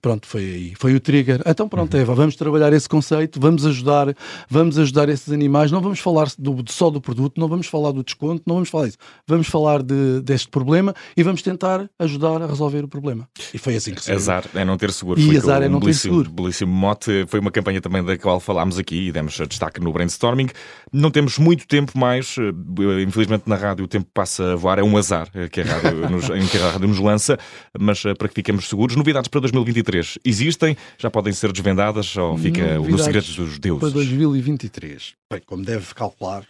Pronto, 0.01 0.25
foi 0.25 0.41
aí, 0.41 0.73
foi 0.75 0.95
o 0.95 0.99
trigger. 0.99 1.41
Então 1.45 1.67
pronto, 1.67 1.93
uhum. 1.93 2.01
Eva, 2.01 2.15
vamos 2.15 2.35
trabalhar 2.37 2.71
esse 2.71 2.87
conceito, 2.87 3.37
vamos 3.37 3.65
ajudar, 3.65 4.15
vamos 4.49 4.79
ajudar 4.79 5.09
esses 5.09 5.29
animais, 5.29 5.71
não 5.71 5.81
vamos 5.81 5.99
falar 5.99 6.27
do, 6.37 6.63
só 6.69 6.89
do 6.89 7.01
produto, 7.01 7.37
não 7.37 7.49
vamos 7.49 7.67
falar 7.67 7.91
do 7.91 8.01
desconto, 8.01 8.43
não 8.45 8.55
vamos 8.55 8.69
falar 8.69 8.87
isso. 8.87 8.97
Vamos 9.27 9.47
falar 9.47 9.83
de, 9.83 10.21
deste 10.21 10.47
problema 10.47 10.95
e 11.17 11.23
vamos 11.23 11.41
tentar 11.41 11.89
ajudar 11.99 12.41
a 12.41 12.47
resolver 12.47 12.81
o 12.81 12.87
problema. 12.87 13.27
E 13.53 13.57
foi 13.57 13.75
assim 13.75 13.93
que 13.93 14.01
se 14.01 14.09
Azar 14.09 14.45
é 14.55 14.63
não 14.63 14.77
ter 14.77 14.93
seguro. 14.93 15.19
E 15.19 15.37
azar 15.37 15.61
é 15.61 15.67
não 15.67 15.81
ter 15.81 15.93
seguro. 15.93 16.31
Belíssimo 16.31 16.71
mote, 16.71 17.25
foi 17.27 17.41
uma 17.41 17.51
campanha 17.51 17.81
também 17.81 18.01
da 18.01 18.17
qual 18.17 18.39
falámos 18.39 18.79
aqui 18.79 19.07
e 19.07 19.11
demos 19.11 19.37
destaque 19.49 19.81
no 19.81 19.91
brainstorming. 19.91 20.47
Não 20.93 21.11
temos 21.11 21.37
muito 21.37 21.67
tempo 21.67 21.97
mais, 21.97 22.37
eh, 22.39 23.01
infelizmente 23.01 23.43
na 23.47 23.57
rádio 23.57 23.83
o 23.83 23.87
tempo 23.87 24.07
passa 24.13 24.53
a 24.53 24.55
voar, 24.55 24.79
é 24.79 24.83
um 24.83 24.95
azar 24.95 25.27
eh, 25.33 25.49
que 25.49 25.59
a 25.59 25.65
rádio 25.65 26.09
nos, 26.09 26.29
em 26.29 26.47
que 26.47 26.57
a 26.57 26.71
rádio 26.71 26.87
nos 26.87 26.99
lança, 26.99 27.37
mas 27.77 28.05
eh, 28.05 28.13
para 28.13 28.29
que 28.29 28.35
fiquemos 28.35 28.69
seguros, 28.69 28.95
novidades 28.95 29.27
para 29.27 29.41
2023 29.41 29.88
2023 29.89 30.19
existem? 30.23 30.77
Já 30.97 31.09
podem 31.09 31.33
ser 31.33 31.51
desvendadas 31.51 32.15
ou 32.15 32.37
fica 32.37 32.75
Novidades 32.75 32.91
no 32.91 33.03
segredo 33.03 33.33
dos 33.35 33.59
deuses? 33.59 33.79
Para 33.79 33.89
2023, 33.89 35.13
bem, 35.31 35.41
como 35.45 35.63
deve 35.63 35.93
calcular, 35.93 36.45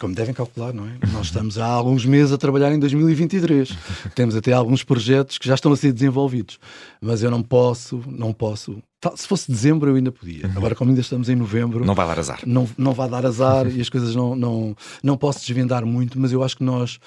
como 0.00 0.14
devem 0.14 0.34
calcular, 0.34 0.72
não 0.72 0.86
é? 0.86 0.92
Nós 1.12 1.26
estamos 1.26 1.58
há 1.58 1.66
alguns 1.66 2.04
meses 2.04 2.32
a 2.32 2.38
trabalhar 2.38 2.72
em 2.72 2.78
2023. 2.78 3.70
Temos 4.14 4.34
até 4.34 4.52
alguns 4.52 4.82
projetos 4.82 5.38
que 5.38 5.46
já 5.46 5.54
estão 5.54 5.72
a 5.72 5.76
ser 5.76 5.92
desenvolvidos. 5.92 6.58
Mas 7.00 7.22
eu 7.22 7.30
não 7.30 7.42
posso, 7.42 8.02
não 8.06 8.32
posso. 8.32 8.82
Se 9.14 9.28
fosse 9.28 9.50
dezembro 9.50 9.90
eu 9.90 9.96
ainda 9.96 10.10
podia. 10.10 10.50
Agora, 10.56 10.74
como 10.74 10.90
ainda 10.90 11.00
estamos 11.00 11.28
em 11.28 11.36
novembro. 11.36 11.84
Não 11.84 11.94
vai 11.94 12.06
dar 12.08 12.18
azar. 12.18 12.40
Não, 12.44 12.68
não 12.76 12.92
vai 12.92 13.08
dar 13.08 13.24
azar 13.24 13.68
e 13.68 13.80
as 13.80 13.88
coisas 13.88 14.16
não, 14.16 14.34
não, 14.34 14.76
não 15.02 15.16
posso 15.16 15.40
desvendar 15.40 15.86
muito, 15.86 16.18
mas 16.18 16.32
eu 16.32 16.42
acho 16.42 16.56
que 16.56 16.64
nós 16.64 16.98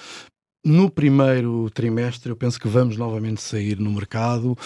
no 0.67 0.89
primeiro 0.89 1.69
trimestre, 1.69 2.30
eu 2.30 2.36
penso 2.36 2.60
que 2.60 2.67
vamos 2.67 2.97
novamente 2.97 3.41
sair 3.41 3.80
no 3.80 3.91
mercado. 3.91 4.58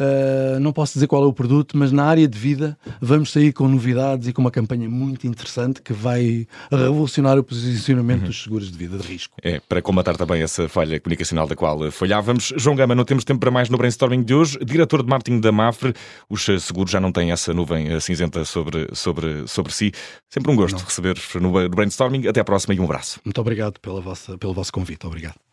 Uh, 0.00 0.58
não 0.60 0.72
posso 0.72 0.94
dizer 0.94 1.06
qual 1.06 1.22
é 1.22 1.26
o 1.26 1.32
produto, 1.32 1.76
mas 1.76 1.92
na 1.92 2.04
área 2.04 2.26
de 2.26 2.38
vida 2.38 2.78
vamos 3.00 3.30
sair 3.30 3.52
com 3.52 3.68
novidades 3.68 4.28
e 4.28 4.32
com 4.32 4.40
uma 4.40 4.50
campanha 4.50 4.88
muito 4.88 5.26
interessante 5.26 5.82
que 5.82 5.92
vai 5.92 6.46
revolucionar 6.70 7.38
o 7.38 7.44
posicionamento 7.44 8.22
uhum. 8.22 8.26
dos 8.28 8.42
seguros 8.42 8.72
de 8.72 8.78
vida 8.78 8.96
de 8.96 9.06
risco. 9.06 9.36
É, 9.42 9.60
para 9.60 9.82
combatar 9.82 10.16
também 10.16 10.40
essa 10.40 10.68
falha 10.70 10.98
comunicacional 10.98 11.46
da 11.46 11.54
qual 11.54 11.90
falhávamos. 11.90 12.54
João 12.56 12.74
Gama, 12.74 12.94
não 12.94 13.04
temos 13.04 13.24
tempo 13.24 13.40
para 13.40 13.50
mais 13.50 13.68
no 13.68 13.76
brainstorming 13.76 14.22
de 14.22 14.34
hoje. 14.34 14.58
Diretor 14.64 15.02
de 15.02 15.10
marketing 15.10 15.40
da 15.40 15.52
Mafre, 15.52 15.92
os 16.28 16.44
seguros 16.44 16.90
já 16.90 17.00
não 17.00 17.12
têm 17.12 17.30
essa 17.30 17.52
nuvem 17.52 17.88
eh, 17.88 18.00
cinzenta 18.00 18.44
sobre, 18.44 18.88
sobre, 18.94 19.46
sobre 19.46 19.72
si. 19.72 19.92
Sempre 20.30 20.50
um 20.50 20.56
gosto 20.56 20.78
receber-vos 20.78 21.34
no 21.42 21.68
brainstorming. 21.68 22.26
Até 22.26 22.40
à 22.40 22.44
próxima 22.44 22.74
e 22.74 22.80
um 22.80 22.84
abraço. 22.84 23.20
Muito 23.24 23.40
obrigado 23.40 23.78
pela 23.80 24.00
vossa, 24.00 24.38
pelo 24.38 24.54
vosso 24.54 24.72
convite. 24.72 25.06
Obrigado. 25.06 25.49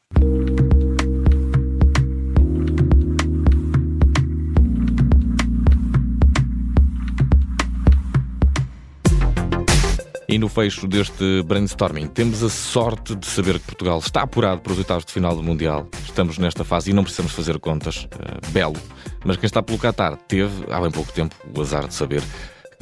E 10.30 10.38
no 10.38 10.50
fecho 10.50 10.88
deste 10.88 11.42
brainstorming, 11.44 12.08
temos 12.08 12.44
a 12.44 12.50
sorte 12.50 13.16
de 13.16 13.26
saber 13.26 13.60
que 13.60 13.66
Portugal 13.68 13.98
está 14.00 14.24
apurado 14.24 14.60
para 14.60 14.74
os 14.74 14.78
oitavos 14.78 15.06
de 15.06 15.14
final 15.14 15.34
do 15.34 15.42
Mundial. 15.42 15.88
Estamos 16.04 16.38
nesta 16.38 16.66
fase 16.66 16.92
e 16.92 16.94
não 16.94 17.04
precisamos 17.04 17.32
fazer 17.32 17.58
contas. 17.60 18.04
Uh, 18.04 18.52
belo. 18.52 18.76
Mas 19.24 19.38
quem 19.38 19.46
está 19.46 19.64
pelo 19.64 19.80
Qatar 19.80 20.18
teve, 20.28 20.66
há 20.70 20.82
bem 20.82 20.92
pouco 20.92 21.14
tempo, 21.14 21.34
o 21.56 21.62
azar 21.62 21.88
de 21.88 21.94
saber 21.94 22.22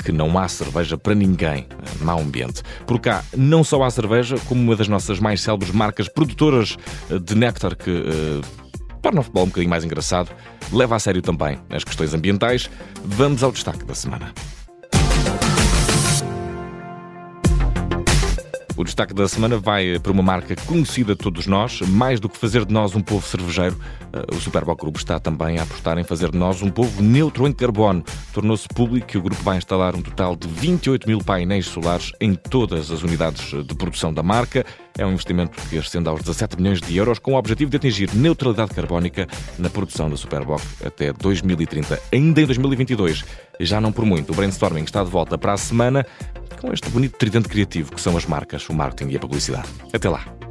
que 0.04 0.12
não 0.12 0.38
há 0.40 0.48
cerveja 0.48 0.98
para 0.98 1.14
ninguém. 1.14 1.68
Eh, 1.70 2.04
mau 2.04 2.20
ambiente. 2.20 2.64
Por 2.86 3.00
cá, 3.00 3.24
não 3.36 3.64
só 3.64 3.82
há 3.84 3.90
cerveja, 3.90 4.38
como 4.48 4.62
uma 4.62 4.76
das 4.76 4.88
nossas 4.88 5.20
mais 5.20 5.42
célebres 5.42 5.72
marcas 5.72 6.08
produtoras 6.10 6.78
eh, 7.10 7.20
de 7.20 7.36
néctar 7.36 7.76
que. 7.76 7.92
Uh, 7.92 8.42
torna 9.02 9.20
o 9.20 9.24
futebol 9.24 9.44
um 9.44 9.48
bocadinho 9.48 9.70
mais 9.70 9.84
engraçado, 9.84 10.32
leva 10.74 10.96
a 10.96 11.00
sério 11.00 11.22
também 11.22 11.60
as 11.70 11.84
questões 11.84 12.12
ambientais. 12.14 12.70
Vamos 13.04 13.44
ao 13.44 13.52
destaque 13.52 13.86
da 13.86 13.94
semana. 13.94 14.34
O 18.78 18.84
destaque 18.84 19.14
da 19.14 19.26
semana 19.26 19.58
vai 19.58 19.98
para 20.00 20.12
uma 20.12 20.22
marca 20.22 20.54
conhecida 20.66 21.14
de 21.14 21.20
todos 21.20 21.48
nós, 21.48 21.80
mais 21.80 22.20
do 22.20 22.28
que 22.28 22.38
fazer 22.38 22.66
de 22.66 22.74
nós 22.74 22.94
um 22.94 23.00
povo 23.00 23.26
cervejeiro. 23.26 23.80
Eh, 24.12 24.36
o 24.36 24.40
Superboc 24.42 24.78
Group 24.82 24.98
está 24.98 25.18
também 25.18 25.58
a 25.58 25.64
apostar 25.64 25.98
em 25.98 26.04
fazer 26.04 26.30
de 26.30 26.38
nós 26.38 26.62
um 26.62 26.70
povo 26.70 27.02
neutro 27.02 27.48
em 27.48 27.54
carbono. 27.54 28.04
Tornou-se 28.34 28.68
público 28.68 29.08
que 29.08 29.18
o 29.18 29.22
grupo 29.22 29.42
vai 29.44 29.58
instalar 29.58 29.96
um 29.96 30.02
total 30.02 30.36
de 30.36 30.50
28 30.50 31.08
mil 31.08 31.20
painéis 31.20 31.68
solares 31.68 32.12
em 32.20 32.36
todas 32.36 32.92
as 32.92 33.02
unidades 33.02 33.54
de 33.66 33.76
produção 33.76 34.14
da 34.14 34.22
marca. 34.22 34.66
É 34.98 35.06
um 35.06 35.14
investimento 35.14 35.58
que 35.70 35.78
ascende 35.78 36.10
aos 36.10 36.20
17 36.20 36.58
milhões 36.58 36.82
de 36.82 36.98
euros, 36.98 37.18
com 37.18 37.34
o 37.34 37.38
objetivo 37.38 37.72
de 37.72 37.78
atingir 37.78 38.14
neutralidade 38.14 38.74
carbónica 38.74 39.26
na 39.58 39.70
produção 39.70 40.10
da 40.10 40.18
Superboc 40.18 40.62
até 40.86 41.14
2030. 41.14 41.98
Ainda 42.12 42.42
em 42.42 42.46
2022, 42.46 43.24
já 43.62 43.80
não 43.80 43.94
por 43.94 44.06
muito, 44.06 44.34
o 44.34 44.36
brainstorming 44.36 44.84
está 44.84 45.02
de 45.02 45.10
volta 45.10 45.38
para 45.38 45.54
a 45.54 45.58
semana 45.58 46.06
com 46.58 46.72
este 46.74 46.90
bonito 46.90 47.18
tridente 47.18 47.48
criativo 47.48 47.94
que 47.94 48.02
são 48.02 48.16
as 48.18 48.26
marcas, 48.26 48.68
o 48.70 48.74
marketing 48.74 49.12
e 49.12 49.18
a 49.18 49.20
publicidade. 49.20 49.70
Até 49.94 50.10
lá! 50.10 50.45